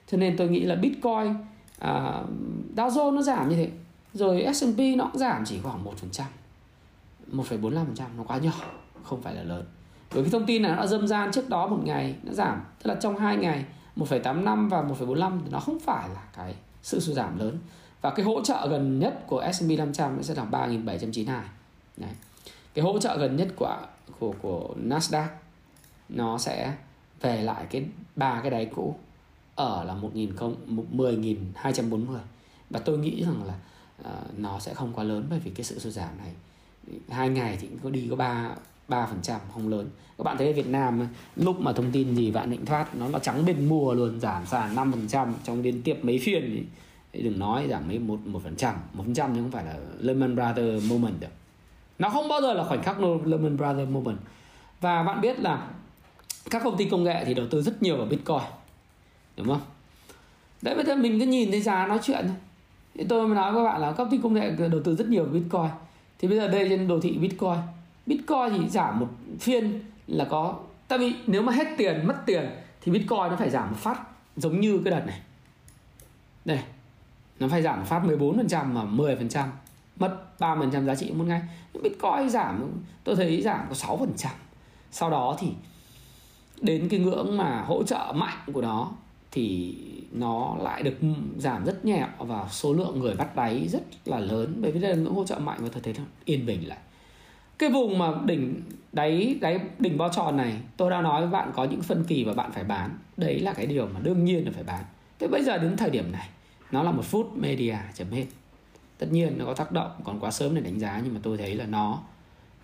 [0.06, 1.34] Cho nên tôi nghĩ là Bitcoin
[1.78, 2.22] à,
[2.76, 3.70] Dow Jones nó giảm như thế.
[4.12, 6.22] Rồi S&P nó cũng giảm chỉ khoảng 1%
[7.32, 7.84] 1,45%
[8.16, 8.52] nó quá nhỏ
[9.02, 9.64] không phải là lớn.
[10.14, 12.88] Bởi cái thông tin này nó dâm gian trước đó một ngày nó giảm tức
[12.88, 13.64] là trong hai ngày
[13.96, 17.58] 1,85 và 1,45 thì nó không phải là cái sự sụt giảm lớn.
[18.00, 21.40] Và cái hỗ trợ gần nhất của S&P 500 sẽ là 3.792
[21.96, 22.10] Đấy.
[22.74, 23.76] cái hỗ trợ gần nhất của
[24.18, 25.26] của của Nasdaq
[26.08, 26.72] nó sẽ
[27.20, 27.84] về lại cái
[28.16, 28.96] ba cái đáy cũ
[29.56, 32.06] ở là 10.240
[32.70, 33.54] và tôi nghĩ rằng là
[34.00, 36.32] uh, nó sẽ không quá lớn bởi vì cái sự sụt giảm này.
[37.08, 38.54] Hai ngày thì có đi có ba
[38.88, 39.90] ba phần trăm không lớn.
[40.18, 43.08] Các bạn thấy ở Việt Nam lúc mà thông tin gì vạn định thoát nó
[43.08, 46.66] là trắng bên mùa luôn giảm sàn năm phần trăm trong liên tiếp mấy phiên
[47.12, 49.64] thì đừng nói giảm mấy một một phần trăm một phần trăm nhưng không phải
[49.64, 51.32] là Lehman Brothers moment được.
[51.98, 54.18] Nó không bao giờ là khoảnh khắc Lehman Brothers moment.
[54.80, 55.68] Và bạn biết là
[56.50, 58.42] các công ty công nghệ thì đầu tư rất nhiều vào Bitcoin
[59.36, 59.60] đúng không?
[60.62, 62.28] Đấy, bây giờ mình cứ nhìn thấy giá nói chuyện
[62.94, 64.96] thì tôi mới nói với các bạn là các công ty công nghệ đầu tư
[64.96, 65.70] rất nhiều Bitcoin.
[66.18, 67.56] Thì bây giờ đây trên đồ thị Bitcoin.
[68.06, 69.08] Bitcoin thì giảm một
[69.40, 70.54] phiên là có
[70.88, 74.00] tại vì nếu mà hết tiền, mất tiền thì Bitcoin nó phải giảm một phát,
[74.36, 75.20] giống như cái đợt này.
[76.44, 76.58] Đây,
[77.40, 79.46] nó phải giảm phát 14% mà 10%
[79.96, 81.42] mất 3% giá trị một ngày.
[81.82, 82.62] Bitcoin giảm,
[83.04, 84.28] tôi thấy giảm có 6%
[84.90, 85.48] sau đó thì
[86.60, 88.90] đến cái ngưỡng mà hỗ trợ mạnh của nó
[89.36, 89.74] thì
[90.12, 90.94] nó lại được
[91.38, 94.58] giảm rất nhẹ và số lượng người bắt đáy rất là lớn.
[94.60, 96.78] Bởi vì đây là ngưỡng hỗ trợ mạnh và tôi thấy nó yên bình lại.
[97.58, 98.62] Cái vùng mà đỉnh
[98.92, 102.24] đáy đáy đỉnh bao tròn này, tôi đã nói với bạn có những phân kỳ
[102.24, 102.98] và bạn phải bán.
[103.16, 104.84] Đấy là cái điều mà đương nhiên là phải bán.
[105.18, 106.28] Thế bây giờ đến thời điểm này,
[106.70, 108.26] nó là một phút media chấm hết.
[108.98, 111.36] Tất nhiên nó có tác động, còn quá sớm để đánh giá, nhưng mà tôi
[111.36, 112.02] thấy là nó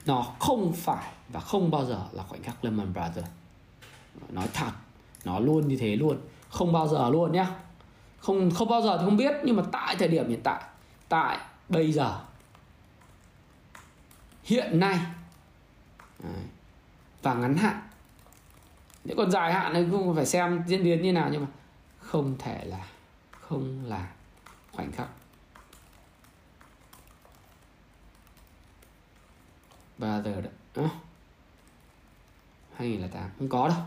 [0.07, 3.29] nó không phải và không bao giờ là khoảnh khắc Lehman Brothers.
[4.31, 4.71] Nói thật,
[5.25, 6.17] nó luôn như thế luôn
[6.53, 7.47] không bao giờ luôn nhé,
[8.19, 10.63] không không bao giờ thì không biết nhưng mà tại thời điểm hiện tại
[11.09, 11.39] tại
[11.69, 12.21] bây giờ.
[14.45, 15.01] Hiện nay.
[17.23, 17.89] Và ngắn hạn.
[19.05, 21.47] Nếu còn dài hạn thì cũng phải xem diễn biến như nào nhưng mà
[21.99, 22.87] không thể là
[23.41, 24.13] không là
[24.73, 25.09] khoảnh khắc.
[29.99, 30.43] Và giờ
[30.75, 30.83] đó
[32.77, 33.31] hay là tám.
[33.39, 33.79] Không có đâu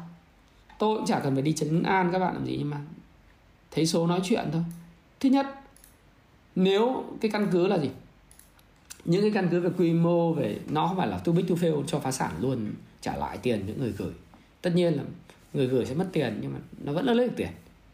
[0.80, 2.78] tôi cũng chả cần phải đi chấn an các bạn làm gì, nhưng mà
[3.72, 4.64] thấy số nói chuyện thôi.
[5.20, 5.48] Thứ nhất,
[6.56, 7.90] nếu cái căn cứ là gì?
[9.06, 11.56] Những cái căn cứ về quy mô về, nó không phải là too big to
[11.56, 14.14] fail cho phá sản luôn, trả lại tiền những người gửi.
[14.62, 15.04] Tất nhiên là
[15.54, 17.50] người gửi sẽ mất tiền, nhưng mà nó vẫn là lấy được tiền,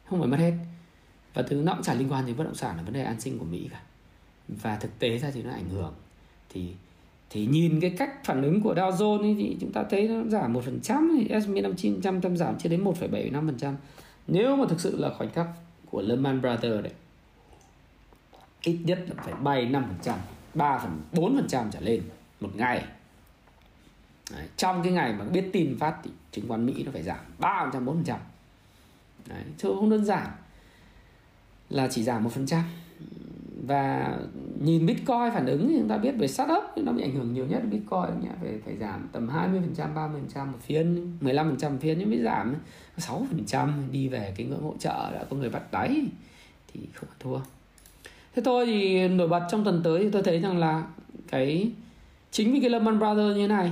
[0.10, 0.54] không phải mất hết.
[1.34, 3.22] Và thứ nó cũng chả liên quan đến bất động sản, là vấn đề an
[3.22, 3.82] sinh của mỹ cả.
[4.48, 5.94] Và thực tế ra thì nó ảnh hưởng.
[6.50, 6.74] Thì
[7.34, 10.24] thì nhìn cái cách phản ứng của Dow Jones ấy, thì chúng ta thấy nó
[10.30, 13.74] giảm 1% thì S&P 500 tâm giảm chưa đến 1,75%
[14.28, 15.48] nếu mà thực sự là khoảnh khắc
[15.90, 16.94] của Lehman Brothers đấy
[18.62, 20.14] ít nhất là phải bay 5%
[20.54, 22.02] 3 phần 4 phần trăm trở lên
[22.40, 22.86] một ngày.
[24.32, 27.20] Đấy, trong cái ngày mà biết tin phát thì chứng khoán Mỹ nó phải giảm
[27.38, 28.20] 3 4 phần trăm.
[29.58, 30.28] Chứ không đơn giản
[31.70, 32.64] là chỉ giảm một phần trăm
[33.68, 34.18] và
[34.60, 37.46] nhìn Bitcoin phản ứng thì chúng ta biết về startup nó bị ảnh hưởng nhiều
[37.46, 41.18] nhất Bitcoin nhỉ phải phải giảm tầm 20 phần trăm 30 phần trăm một phiên
[41.22, 42.56] 15 phần trăm phiên nhưng mới giảm
[42.98, 43.84] 6 phần trăm.
[43.92, 46.06] Đi về cái ngưỡng hỗ trợ đã có người bắt đáy
[46.74, 47.40] thì không thua.
[48.36, 50.84] Thế tôi thì nổi bật trong tuần tới thì tôi thấy rằng là
[51.32, 51.72] cái,
[52.32, 53.72] chính vì cái Lehman Brothers như này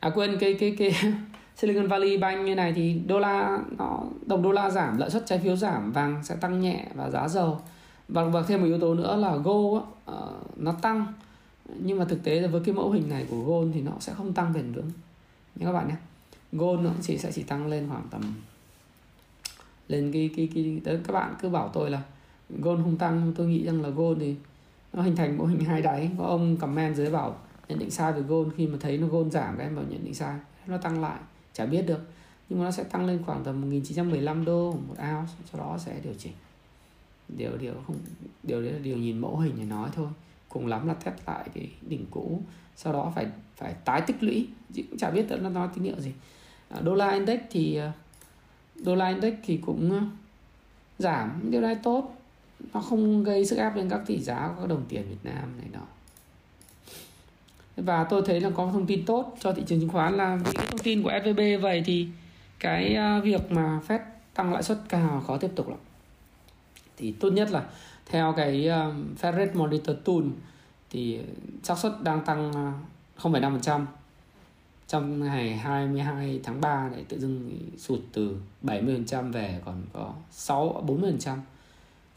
[0.00, 0.94] à quên cái cái cái
[1.56, 5.26] Silicon Valley Bank như này thì đô la, nó, đồng đô la giảm, lợi suất
[5.26, 7.60] trái phiếu giảm, vàng sẽ tăng nhẹ và giá dầu
[8.08, 10.14] và và thêm một yếu tố nữa là gold uh, à,
[10.56, 11.06] nó tăng.
[11.78, 14.14] Nhưng mà thực tế là với cái mẫu hình này của gold thì nó sẽ
[14.14, 14.90] không tăng bền vững
[15.56, 15.96] nhé các bạn nhé.
[16.52, 18.34] Gold nó chỉ sẽ chỉ tăng lên khoảng tầm
[19.88, 22.02] lên cái cái cái, tới các bạn cứ bảo tôi là
[22.48, 24.34] gold không tăng tôi nghĩ rằng là gold thì
[24.92, 26.10] nó hình thành mẫu hình hai đáy.
[26.18, 27.36] Có ông comment dưới bảo
[27.68, 30.04] nhận định sai về gold khi mà thấy nó gold giảm các em bảo nhận
[30.04, 30.38] định sai.
[30.66, 31.18] Nó tăng lại
[31.52, 32.00] chả biết được.
[32.48, 36.00] Nhưng mà nó sẽ tăng lên khoảng tầm 1915 đô một ounce sau đó sẽ
[36.04, 36.32] điều chỉnh
[37.28, 37.96] điều điều không
[38.42, 40.08] điều đấy là điều nhìn mẫu hình để nói thôi.
[40.48, 42.42] Cùng lắm là test lại cái đỉnh cũ
[42.76, 44.48] sau đó phải phải tái tích lũy.
[44.74, 46.12] Chứ cũng chả biết nó nói tín hiệu gì.
[46.68, 47.92] À, đô la index thì à,
[48.74, 50.02] đô la index thì cũng à,
[50.98, 51.50] giảm.
[51.50, 52.16] Điều này tốt.
[52.74, 55.52] Nó không gây sức ép lên các tỷ giá của các đồng tiền Việt Nam
[55.58, 55.86] này nọ.
[57.76, 60.54] Và tôi thấy là có thông tin tốt cho thị trường chứng khoán là những
[60.54, 62.08] cái thông tin của SVB vậy thì
[62.58, 63.98] cái à, việc mà Fed
[64.34, 65.78] tăng lãi suất cao khó tiếp tục lắm
[66.96, 67.64] thì tốt nhất là
[68.06, 70.22] theo cái um, Fed Rate Monitor Tool
[70.90, 71.20] thì
[71.62, 72.72] xác suất đang tăng ờ,
[73.30, 73.84] 0,5%
[74.88, 80.84] trong ngày 22 tháng 3 lại tự dưng sụt từ 70% về còn có 6
[80.86, 81.36] 40%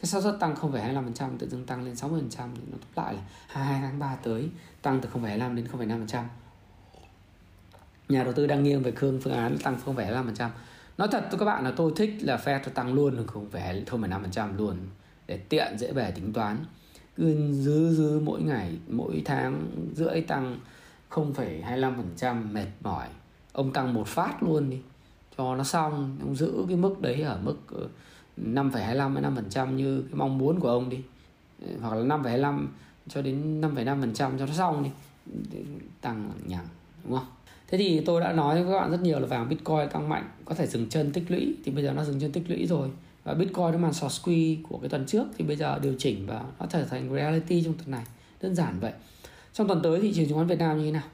[0.01, 3.21] cái xác suất tăng 0,25% tự dưng tăng lên 60% thì nó tóm lại là
[3.47, 4.49] 22 tháng 3 tới
[4.81, 6.23] tăng từ 0,25 đến 0,5%
[8.09, 10.49] nhà đầu tư đang nghiêng về khương phương án tăng 0,25%
[10.97, 13.99] nói thật với các bạn là tôi thích là Fed tăng luôn không phải thôi
[13.99, 14.77] phải năm phần trăm luôn.
[15.27, 16.57] Để tiện dễ bề tính toán.
[17.15, 20.59] Cứ dứ dứ mỗi ngày mỗi tháng rưỡi tăng
[21.09, 23.07] 0,25% mệt mỏi.
[23.53, 24.79] Ông tăng một phát luôn đi.
[25.37, 27.87] Cho nó xong ông giữ cái mức đấy ở mức ờ,
[28.37, 31.01] 5,25 đến 5% như cái mong muốn của ông đi.
[31.61, 32.67] Ờ, hoặc là 5,25
[33.07, 34.91] cho đến 5,5% cho nó xong đi.
[36.01, 36.67] Tăng nhằng
[37.03, 37.36] đúng không?
[37.67, 40.29] Thế thì tôi đã nói với các bạn rất nhiều là vàng bitcoin tăng mạnh,
[40.45, 42.89] có thể dừng chân tích lũy, thì bây giờ nó dừng chân tích lũy rồi.
[43.23, 46.25] Và bitcoin nó màn short squeeze của cái tuần trước, thì bây giờ điều chỉnh
[46.27, 48.03] và nó trở thành reality trong tuần này.
[48.41, 48.91] Đơn giản vậy.
[49.53, 51.07] Trong tuần tới thị trường chứng khoán Việt Nam như thế nào?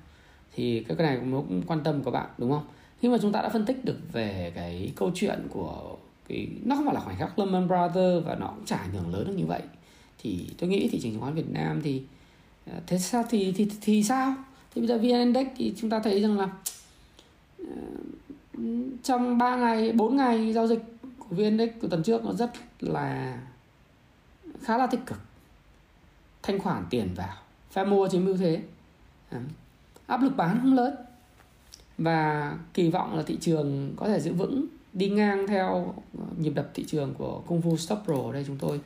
[0.56, 2.66] Thì cái này cũng quan tâm của bạn, đúng không?
[3.00, 5.98] Khi mà chúng ta đã phân tích được về cái câu chuyện của
[6.28, 9.14] cái, nó không phải là khoảnh khắc Lehman Brothers và nó cũng chả ảnh hưởng
[9.14, 9.62] lớn được như vậy.
[10.24, 12.02] Thì tôi nghĩ thị trường chứng khoán Việt Nam thì
[12.72, 14.36] ờ, thế sao thì thì thì sao?
[14.76, 16.50] Thì bây giờ vn index thì chúng ta thấy rằng là
[17.58, 17.66] ờ,
[19.04, 20.84] trong 3 ngày 4 ngày giao dịch
[21.20, 23.38] của vn index của tuần trước nó rất là,
[24.62, 25.18] khá là tích cực.
[26.44, 27.36] Thanh khoản tiền vào.
[27.72, 28.62] Phe mua chiếm ưu thế.
[29.30, 29.40] Ờ,
[30.08, 30.96] áp lực bán không lớn.
[31.98, 36.54] Và kỳ vọng là thị trường có thể giữ vững, đi ngang theo ờ, nhịp
[36.56, 38.16] đập thị trường của Kung Fu Stop Pro.
[38.16, 38.82] Ở đây chúng tôi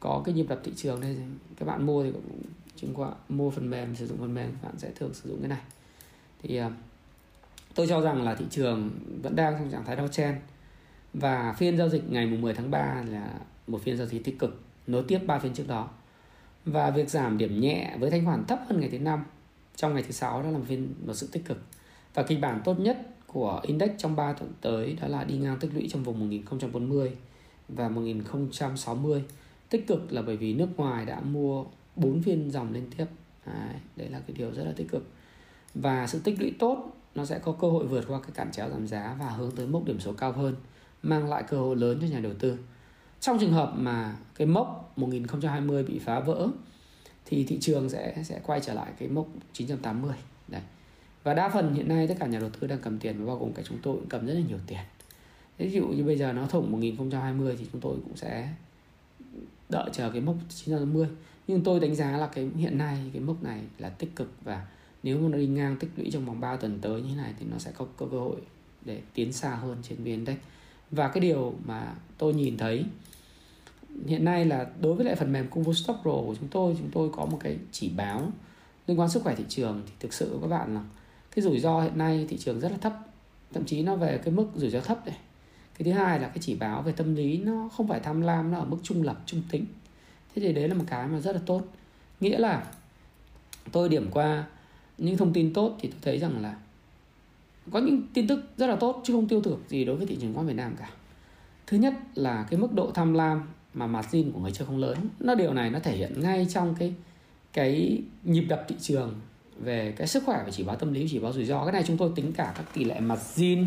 [0.00, 1.16] có cái nhịp đập thị trường đây.
[1.56, 2.42] Các bạn mua thì cũng
[2.76, 5.48] chứng khoán, mua phần mềm, sử dụng phần mềm, bạn sẽ thường sử dụng cái
[5.48, 5.60] này.
[6.42, 6.70] Thì à,
[7.74, 8.90] tôi cho rằng là thị trường
[9.22, 10.34] vẫn đang trong trạng thái downtrend
[11.14, 13.34] và phiên giao dịch ngày 10 tháng 3 là
[13.66, 15.90] một phiên giao dịch tích cực, nối tiếp ba phiên trước đó.
[16.64, 19.24] Và việc giảm điểm nhẹ với thanh khoản thấp hơn ngày thứ năm
[19.76, 21.58] trong ngày thứ sáu đó là một phiên, một sự tích cực.
[22.14, 25.58] Và kịch bản tốt nhất của index trong 3 tuần tới đó là đi ngang
[25.58, 27.12] tích lũy trong vùng 1040
[27.68, 29.24] và 1060
[29.68, 31.64] tích cực là bởi vì nước ngoài đã mua
[31.96, 33.06] 4 phiên dòng liên tiếp.
[33.46, 35.06] Đấy, đấy là cái điều rất là tích cực.
[35.74, 38.70] Và sự tích lũy tốt nó sẽ có cơ hội vượt qua cái cản chéo
[38.70, 40.54] giảm giá và hướng tới mốc điểm số cao hơn
[41.02, 42.58] mang lại cơ hội lớn cho nhà đầu tư.
[43.20, 46.48] Trong trường hợp mà cái mốc 1020 bị phá vỡ
[47.24, 50.14] thì thị trường sẽ sẽ quay trở lại cái mốc 980
[50.48, 50.62] đấy.
[51.22, 53.36] Và đa phần hiện nay tất cả nhà đầu tư đang cầm tiền và bao
[53.36, 54.78] gồm cả chúng tôi cũng cầm rất là nhiều tiền.
[55.58, 58.48] Ví dụ như bây giờ nó thủng 1020 thì chúng tôi cũng sẽ
[59.68, 61.08] đợi chờ cái mốc 980
[61.46, 64.66] nhưng tôi đánh giá là cái hiện nay cái mốc này là tích cực và
[65.02, 67.34] nếu mà nó đi ngang tích lũy trong vòng 3 tuần tới như thế này
[67.38, 68.36] thì nó sẽ có, cơ hội
[68.84, 70.36] để tiến xa hơn trên vn index
[70.90, 72.84] và cái điều mà tôi nhìn thấy
[74.06, 76.76] hiện nay là đối với lại phần mềm cung vô Stock Pro của chúng tôi
[76.78, 78.30] chúng tôi có một cái chỉ báo
[78.86, 80.84] liên quan sức khỏe thị trường thì thực sự các bạn là
[81.34, 82.92] cái rủi ro hiện nay thị trường rất là thấp
[83.52, 85.16] thậm chí nó về cái mức rủi ro thấp này.
[85.78, 88.50] Cái thứ hai là cái chỉ báo về tâm lý nó không phải tham lam
[88.50, 89.66] nó ở mức trung lập trung tính
[90.34, 91.62] thế thì đấy là một cái mà rất là tốt.
[92.20, 92.64] Nghĩa là
[93.72, 94.44] tôi điểm qua
[94.98, 96.56] những thông tin tốt thì tôi thấy rằng là
[97.72, 100.16] có những tin tức rất là tốt chứ không tiêu cực gì đối với thị
[100.20, 100.90] trường chứng Việt Nam cả.
[101.66, 103.42] Thứ nhất là cái mức độ tham lam
[103.74, 104.98] mà margin của người chơi không lớn.
[105.20, 106.94] Nó điều này nó thể hiện ngay trong cái
[107.52, 109.20] cái nhịp đập thị trường
[109.60, 111.64] về cái sức khỏe và chỉ báo tâm lý chỉ báo rủi ro.
[111.64, 113.66] Cái này chúng tôi tính cả các tỷ lệ margin.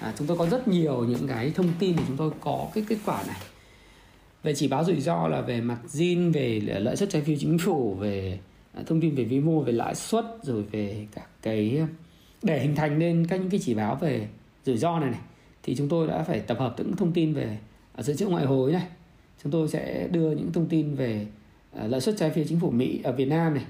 [0.00, 2.84] À, chúng tôi có rất nhiều những cái thông tin để chúng tôi có cái
[2.88, 3.40] kết quả này
[4.44, 7.58] về chỉ báo rủi ro là về mặt zin, về lợi suất trái phiếu chính
[7.58, 8.38] phủ, về
[8.72, 11.82] à, thông tin về vĩ mô, về lãi suất, rồi về các cái,
[12.42, 14.28] để hình thành nên các những cái chỉ báo về
[14.64, 15.20] rủi ro này này.
[15.62, 17.58] Thì chúng tôi đã phải tập hợp những thông tin về
[17.92, 18.86] à, dự trữ ngoại hối này.
[19.42, 21.26] Chúng tôi sẽ đưa những thông tin về
[21.72, 23.64] à, lợi suất trái phiếu chính phủ Mỹ ở Việt Nam này,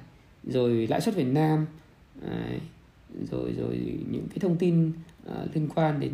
[0.44, 1.66] rồi lãi suất Việt Nam
[3.30, 4.92] rồi rồi những cái thông tin
[5.54, 6.12] liên quan đến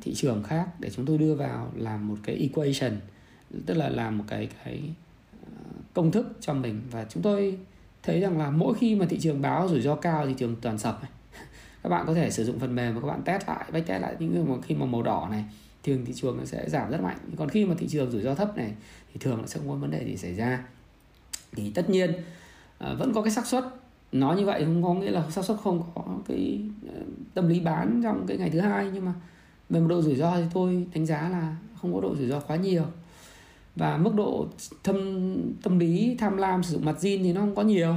[0.00, 2.92] thị trường khác để chúng tôi đưa vào làm một cái equation
[3.66, 4.82] tức là làm một cái cái
[5.46, 5.62] ờ,
[5.94, 6.80] công thức cho mình.
[6.90, 7.58] Và chúng tôi
[8.02, 10.78] thấy rằng là mỗi khi mà thị trường báo rủi ro cao, thị trường toàn
[10.78, 11.10] sập này,
[11.82, 14.02] các bạn có thể sử dụng phần mềm và các bạn test lại bách test
[14.02, 14.16] lại.
[14.18, 15.44] Những mà khi mà màu đỏ này,
[15.84, 17.16] thường thị trường nó sẽ giảm rất mạnh.
[17.36, 18.72] Còn khi mà thị trường rủi ro thấp này,
[19.12, 20.64] thì thường nó sẽ không có vấn đề gì xảy ra?
[21.56, 22.12] Thì tất nhiên
[22.78, 23.64] ờ, vẫn có cái xác suất.
[24.12, 27.00] Nói như vậy không có nghĩa là xác suất không có cái ờ,
[27.34, 28.90] tâm lý bán trong cái ngày thứ hai.
[28.92, 29.12] Nhưng mà
[29.70, 32.40] về một độ rủi ro thì tôi đánh giá là không có độ rủi ro
[32.40, 32.84] quá nhiều
[33.76, 34.46] và mức độ
[34.84, 34.96] thâm,
[35.62, 37.94] tâm lý, tham lam, sử dụng mặt zin thì nó không có nhiều.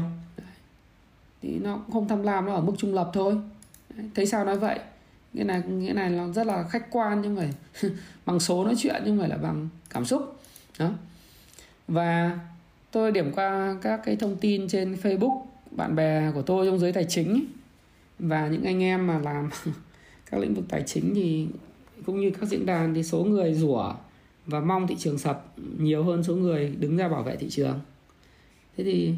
[1.41, 3.37] Thì nó cũng không tham lam, nó ở mức trung lập thôi.
[4.15, 4.79] Thấy sao nói vậy?
[5.33, 7.49] Nghĩa này nghĩa này nó rất là khách quan, nhưng phải
[8.25, 10.39] bằng số nói chuyện, nhưng phải là bằng cảm xúc.
[10.79, 10.91] Đó.
[11.87, 12.39] Và
[12.91, 16.91] tôi điểm qua các cái thông tin trên Facebook, bạn bè của tôi trong giới
[16.91, 17.45] tài chính.
[18.19, 19.49] Và những anh em mà làm
[20.31, 21.47] các lĩnh vực tài chính thì
[22.05, 23.93] cũng như các diễn đàn thì số người rủa
[24.45, 27.79] và mong thị trường sập nhiều hơn số người đứng ra bảo vệ thị trường.
[28.77, 29.15] Thế thì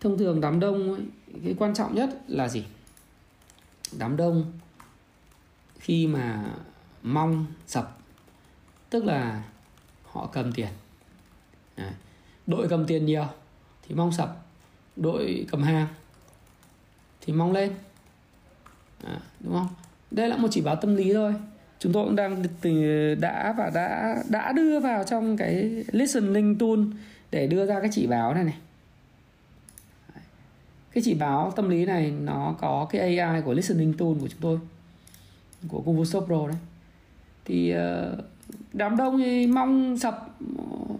[0.00, 1.02] thông thường đám đông ấy,
[1.44, 2.64] cái quan trọng nhất là gì?
[3.98, 4.52] Đám đông
[5.78, 6.54] khi mà
[7.02, 7.98] mong sập
[8.90, 9.44] tức là
[10.04, 10.68] họ cầm tiền.
[12.46, 13.26] Đội cầm tiền nhiều
[13.88, 14.46] thì mong sập
[14.96, 15.86] đội cầm hàng
[17.20, 17.74] thì mong lên.
[19.04, 19.68] À, đúng không?
[20.10, 21.34] Đây là một chỉ báo tâm lý thôi
[21.78, 26.78] chúng tôi cũng đang ừ, đã và đã đã đưa vào trong cái listening tool
[27.30, 28.56] để đưa ra cái chỉ báo này này.
[30.92, 34.40] Cái chỉ báo tâm lý này nó có cái AI của listening tool của chúng
[34.40, 34.58] tôi,
[35.68, 36.56] của google Shop Pro đấy.
[37.44, 38.16] Thì ờ,
[38.72, 40.36] đám đông thì mong sập,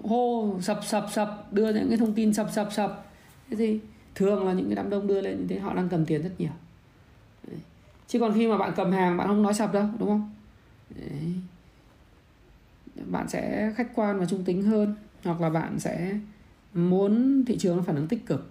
[0.02, 3.06] hô, sập sập sập, đưa những cái thông tin sập sập sập.
[3.50, 3.80] Thế thì
[4.14, 6.30] thường là những cái đám đông đưa lên như thế, họ đang cầm tiền rất
[6.38, 6.50] nhiều.
[8.08, 10.30] Chứ còn khi mà bạn cầm hàng, bạn không nói sập đâu, đúng không?
[10.96, 11.34] Đấy.
[13.06, 16.18] bạn sẽ khách quan và trung tính hơn hoặc là bạn sẽ
[16.74, 18.50] muốn thị trường phản ứng tích cực.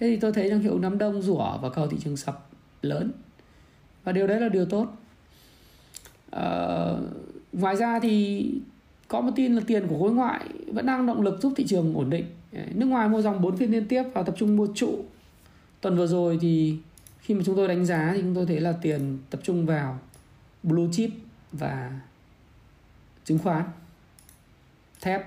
[0.00, 2.48] Thế thì tôi thấy rằng hiệu nắm đông rủa và cầu thị trường sập
[2.82, 3.12] lớn.
[4.04, 4.88] Và điều đấy là điều tốt.
[6.30, 6.86] À,
[7.52, 8.46] ngoài ra thì
[9.08, 11.94] có một tin là tiền của khối ngoại vẫn đang động lực giúp thị trường
[11.94, 12.24] ổn định.
[12.74, 15.04] Nước ngoài mua dòng 4 phiên liên tiếp và tập trung mua trụ.
[15.80, 16.76] Tuần vừa rồi thì
[17.20, 19.98] khi mà chúng tôi đánh giá thì chúng tôi thấy là tiền tập trung vào
[20.62, 21.10] blue chip
[21.52, 22.00] và
[23.24, 23.64] chứng khoán.
[25.00, 25.22] Thép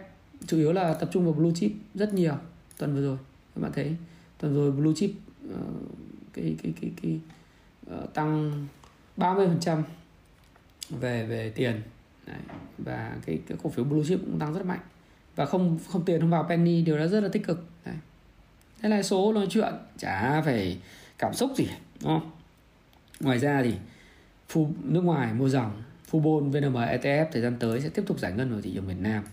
[0.48, 2.36] chủ yếu là tập trung vào blue chip rất nhiều
[2.78, 3.18] tuần vừa rồi.
[3.56, 3.96] Các bạn thấy
[4.38, 5.12] tuần rồi blue chip
[5.54, 5.58] uh,
[6.34, 7.20] cái cái cái cái
[7.96, 8.68] uh, tăng
[9.18, 9.84] 30%
[10.90, 11.82] về về tiền.
[12.26, 12.38] Đấy.
[12.78, 14.80] và cái cái cổ phiếu blue chip cũng tăng rất mạnh.
[15.36, 17.66] Và không không tiền không vào penny điều đó rất là tích cực.
[17.86, 17.96] Đấy.
[18.82, 20.80] đây là số nói chuyện chả phải
[21.18, 21.68] cảm xúc gì
[22.02, 22.32] đúng không?
[23.20, 23.74] Ngoài ra thì
[24.50, 28.32] phu nước ngoài mua dòng Fubon, VNM, ETF thời gian tới sẽ tiếp tục giải
[28.32, 29.24] ngân vào thị trường Việt Nam.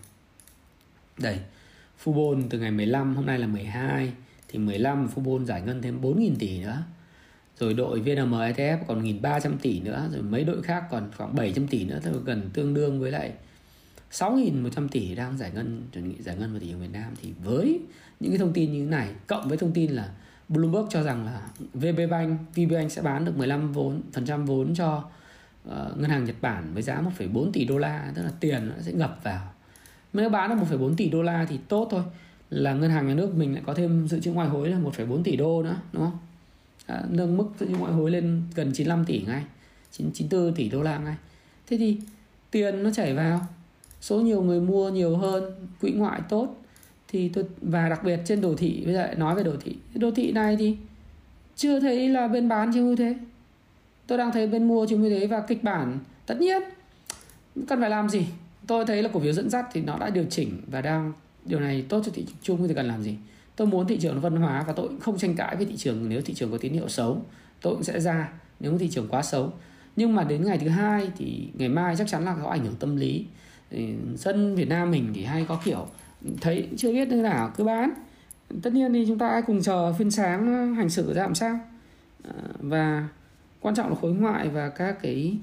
[1.17, 1.39] Đây
[2.03, 4.13] Fubon từ ngày 15 hôm nay là 12
[4.47, 6.83] thì 15 Fubon giải ngân thêm 4.000 tỷ nữa.
[7.59, 11.67] Rồi đội VNM ETF còn 1.300 tỷ nữa rồi mấy đội khác còn khoảng 700
[11.67, 13.33] tỷ nữa gần tương đương với lại
[14.11, 17.11] 6.100 tỷ đang giải ngân chuẩn bị giải ngân vào thị trường Việt Nam.
[17.21, 17.79] Thì với
[18.19, 20.09] những cái thông tin như thế này cộng với thông tin là
[20.49, 24.45] Bloomberg cho rằng là VB Bank, VB Bank sẽ bán được 15 vốn phần trăm
[24.45, 25.03] vốn cho
[25.69, 28.75] uh, ngân hàng Nhật Bản với giá 1,4 tỷ đô la tức là tiền nó
[28.81, 29.53] sẽ ngập vào.
[30.13, 32.03] Nếu bán được 1,4 tỷ đô la thì tốt thôi
[32.49, 35.23] là ngân hàng nhà nước mình lại có thêm dự trữ ngoại hối là 1,4
[35.23, 36.17] tỷ đô nữa đúng không?
[36.85, 39.43] À, nâng mức dự trữ ngoại hối lên gần 95 tỷ ngay
[39.91, 41.15] 94 tỷ đô la ngay
[41.67, 41.97] thế thì
[42.51, 43.47] tiền nó chảy vào
[44.01, 46.55] số nhiều người mua nhiều hơn quỹ ngoại tốt
[47.07, 50.11] thì tôi và đặc biệt trên đồ thị bây giờ nói về đồ thị đồ
[50.11, 50.77] thị này thì
[51.55, 53.15] chưa thấy là bên bán chưa thế
[54.07, 55.99] tôi đang thấy bên mua chứng như thế và kịch bản.
[56.25, 56.61] Tất nhiên,
[57.67, 58.27] cần phải làm gì?
[58.67, 61.13] Tôi thấy là cổ phiếu dẫn dắt thì nó đã điều chỉnh và đang,
[61.45, 63.15] điều này tốt cho thị trường chung thì cần làm gì?
[63.55, 66.09] Tôi muốn thị trường văn hóa và tôi cũng không tranh cãi với thị trường.
[66.09, 67.25] Nếu thị trường có tín hiệu xấu,
[67.61, 68.33] tôi cũng sẽ ra.
[68.59, 69.53] Nếu thị trường quá xấu.
[69.95, 72.75] Nhưng mà đến ngày thứ hai thì ngày mai chắc chắn là có ảnh hưởng
[72.75, 73.25] tâm lý.
[74.15, 75.87] Dân Việt Nam mình thì hay có kiểu
[76.41, 77.93] thấy chưa biết như nào, cứ bán.
[78.61, 81.59] Tất nhiên thì chúng ta cùng chờ phiên sáng hành xử ra làm sao.
[82.23, 83.07] Ờ, và
[83.63, 85.37] quan trọng là khối ngoại và các cái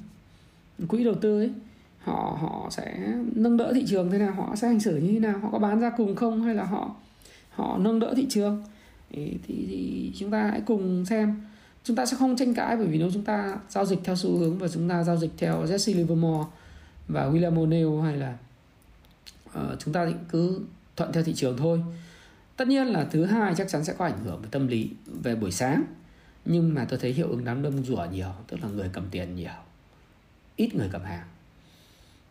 [0.89, 1.51] quỹ đầu tư ấy.
[2.01, 5.19] Họ họ sẽ nâng đỡ thị trường thế nào họ sẽ hành xử như thế
[5.19, 6.95] nào họ có bán ra cùng không hay là họ
[7.51, 8.63] họ nâng đỡ thị trường.
[9.11, 11.41] Thì, thì, thì chúng ta hãy cùng xem.
[11.85, 14.39] Chúng ta sẽ không tranh cãi bởi vì nếu chúng ta giao dịch theo xu
[14.39, 16.45] hướng và chúng ta giao dịch theo Jesse Livermore
[17.09, 18.37] và William O'Neill hay là
[19.49, 20.61] uh, chúng ta cứ
[20.97, 21.83] thuận theo thị trường thôi.
[22.57, 24.91] Tất nhiên là thứ hai chắc chắn sẽ có ảnh hưởng về tâm lý
[25.23, 25.83] về buổi sáng
[26.45, 29.35] nhưng mà tôi thấy hiệu ứng đám đông rủa nhiều tức là người cầm tiền
[29.35, 29.53] nhiều
[30.57, 31.27] ít người cầm hàng.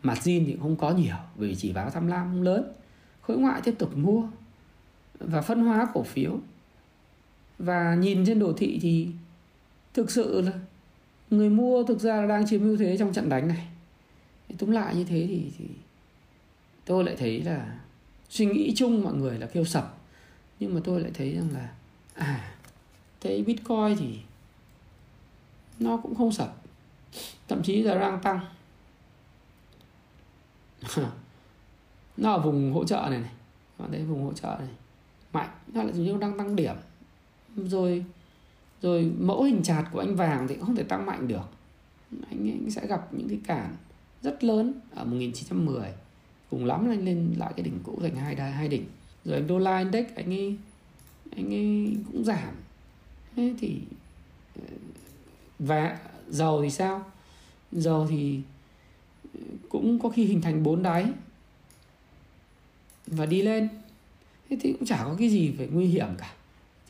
[0.03, 2.73] Mặt zin thì không có nhiều vì chỉ báo tham lam không lớn
[3.21, 4.23] khối ngoại tiếp tục mua
[5.19, 6.39] và phân hóa cổ phiếu.
[7.59, 9.07] Và nhìn trên đồ thị thì
[9.93, 10.51] thực sự là
[11.29, 13.67] người mua thực ra là đang chiếm ưu thế trong trận đánh này.
[14.57, 15.65] Túm lại như thế thì, thì
[16.85, 17.79] tôi lại thấy là
[18.29, 19.97] suy nghĩ chung mọi người là kêu sập.
[20.59, 21.69] Nhưng mà tôi lại thấy rằng là
[22.13, 22.58] à
[23.21, 24.19] thấy bitcoin thì
[25.79, 26.55] nó cũng không sập.
[27.47, 28.39] Thậm chí là đang tăng.
[32.17, 33.31] Nó ở vùng hỗ trợ này này.
[33.77, 34.69] Bạn thấy vùng hỗ trợ này.
[35.33, 35.49] Mạnh.
[35.67, 36.75] Nó lại như đang tăng điểm.
[37.55, 38.05] Rồi
[38.81, 41.49] rồi mẫu hình chạt của anh vàng thì không thể tăng mạnh được.
[42.29, 43.75] Anh, anh sẽ gặp những cái cản
[44.21, 45.93] rất lớn ở 1910
[46.49, 48.85] cùng lắm là anh lên lại cái đỉnh cũ thành hai đai hai đỉnh.
[49.25, 50.57] Rồi anh đô la index anh ấy
[51.35, 52.53] anh ấy cũng giảm
[53.35, 53.79] thế thì,
[55.59, 55.99] và
[56.29, 57.11] dầu thì sao?
[57.71, 58.39] Dầu thì
[59.69, 61.05] cũng có khi hình thành bốn đáy
[63.07, 63.69] và đi lên.
[64.49, 66.33] Thế thì cũng chả có cái gì phải nguy hiểm cả.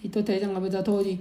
[0.01, 1.17] Thì tôi thấy rằng là bây giờ thôi thì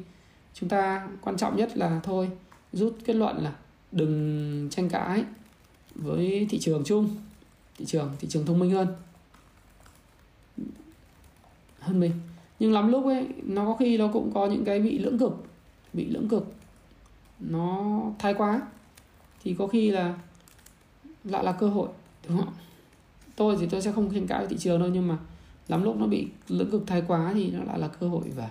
[0.55, 2.31] chúng ta, quan trọng nhất là thôi,
[2.73, 3.57] rút kết luận là
[3.93, 5.25] đừng tranh cãi
[5.95, 7.17] với thị trường chung,
[7.77, 8.89] thị trường thị trường thông minh hơn.
[11.79, 12.13] Hơn mình
[12.59, 15.45] nhưng lắm lúc ấy nó có khi nó cũng có những cái bị lưỡng cực
[15.93, 16.53] bị lưỡng cực.
[17.41, 18.63] Nó thái quá.
[19.45, 20.15] Thì có khi là
[21.25, 21.89] lại là cơ hội
[22.29, 22.55] đúng không
[23.37, 25.19] tôi thì tôi sẽ không khuyên cáo thị trường đâu nhưng mà
[25.69, 28.51] lắm lúc nó bị lưỡng cực thái quá thì nó lại là cơ hội và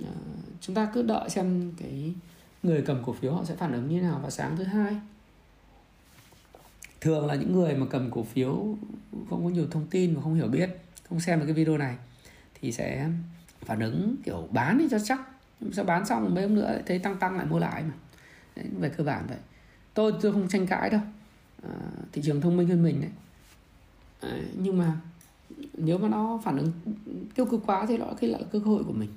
[0.00, 0.04] uh,
[0.60, 2.14] chúng ta cứ đợi xem cái
[2.62, 4.96] người cầm cổ phiếu họ sẽ phản ứng như thế nào vào sáng thứ hai.
[7.00, 8.76] Thường là những người mà cầm cổ phiếu
[9.30, 10.70] không có nhiều thông tin và không hiểu biết
[11.08, 11.96] không xem được cái video này
[12.60, 13.08] thì sẽ
[13.60, 15.20] phản ứng kiểu bán đi cho chắc
[15.72, 17.94] sau bán xong mấy hôm nữa thấy tăng tăng lại mua lại mà.
[18.56, 19.38] Đấy, về cơ bản vậy.
[19.94, 21.00] Tôi tôi không tranh cãi đâu.
[21.62, 21.70] À,
[22.12, 23.10] thị trường thông minh hơn mình đấy.
[24.20, 24.96] À, nhưng mà
[25.74, 26.72] nếu mà nó phản ứng
[27.34, 29.10] tiêu cực quá thì nó khi lại là cơ hội của mình.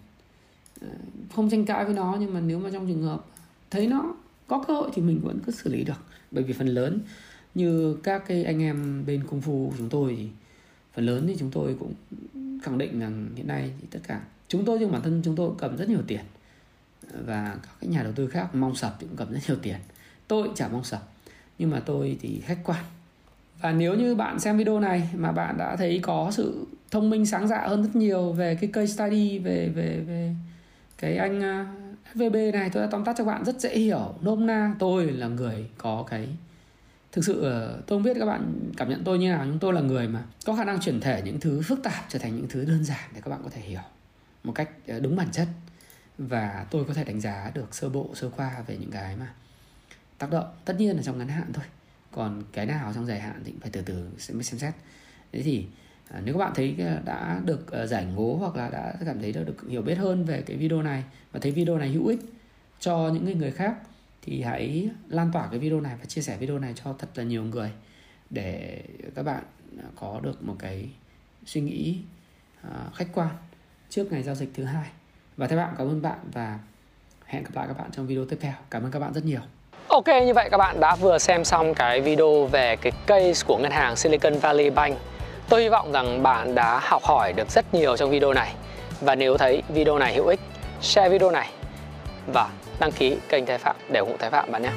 [0.81, 0.87] À,
[1.35, 3.25] không tranh cãi với nó nhưng mà nếu mà trong trường hợp
[3.71, 4.15] thấy nó
[4.47, 6.05] có cơ hội thì mình vẫn cứ xử lý được.
[6.31, 6.99] Bởi vì phần lớn
[7.55, 10.29] như các cái anh em bên công phu của chúng tôi thì
[10.93, 11.93] phần lớn thì chúng tôi cũng
[12.63, 15.51] khẳng định rằng hiện nay thì tất cả, chúng tôi nhưng bản thân chúng tôi
[15.57, 16.21] cầm rất nhiều tiền.
[17.25, 19.77] Và các cái nhà đầu tư khác, mong sập thì cũng cầm rất nhiều tiền.
[20.27, 21.01] Tôi chả mong sập,
[21.59, 22.83] nhưng mà tôi thì khách quan.
[23.61, 27.25] Và nếu như bạn xem video này mà bạn đã thấy có sự thông minh
[27.25, 30.35] sáng dạ hơn rất nhiều về cái case study, về về về
[30.97, 31.65] cái anh ờ,
[32.15, 34.15] FVB này, tôi đã tóm tắt cho bạn rất dễ hiểu.
[34.21, 36.27] Nôm na, tôi là người có cái
[37.13, 39.73] thực sự ờ, tôi không biết các bạn cảm nhận tôi như nào, nhưng tôi
[39.73, 42.47] là người mà có khả năng chuyển thể những thứ phức tạp trở thành những
[42.49, 43.81] thứ đơn giản để các bạn có thể hiểu
[44.43, 45.47] một cách ờ, đúng bản chất.
[46.17, 49.33] Và tôi có thể đánh giá được sơ bộ, sơ qua về những cái mà
[50.17, 51.65] tác động tất nhiên là trong ngắn hạn thôi.
[52.11, 54.73] Còn cái nào trong dài hạn thì phải từ từ sẽ mới xem xét.
[55.31, 55.65] Thế thì
[56.09, 59.69] ờ, nếu các bạn thấy đã được giải ngố hoặc là đã cảm thấy được
[59.69, 62.19] hiểu biết hơn về cái video này và thấy video này hữu ích
[62.79, 63.75] cho những người khác
[64.25, 67.23] thì hãy lan tỏa cái video này và chia sẻ video này cho thật là
[67.23, 67.71] nhiều người
[68.29, 68.79] để
[69.15, 69.43] các bạn
[69.95, 70.89] có được một cái
[71.45, 71.97] suy nghĩ
[72.61, 73.29] à, khách quan
[73.89, 74.89] trước ngày giao dịch thứ hai.
[75.37, 76.59] Và các bạn cảm ơn bạn và
[77.25, 78.53] hẹn gặp lại các bạn trong video tiếp theo.
[78.69, 79.41] Cảm ơn các bạn rất nhiều.
[79.87, 83.57] Ok như vậy các bạn đã vừa xem xong cái video về cái case của
[83.57, 84.97] ngân hàng Silicon Valley Bank.
[85.49, 88.55] Tôi hy vọng rằng bạn đã học hỏi được rất nhiều trong video này.
[89.01, 90.39] Và nếu thấy video này hữu ích,
[90.81, 91.49] share video này
[92.27, 92.49] Và
[92.83, 94.69] đăng ký kênh Thái Phạm để ủng hộ Thái Phạm bạn nhé.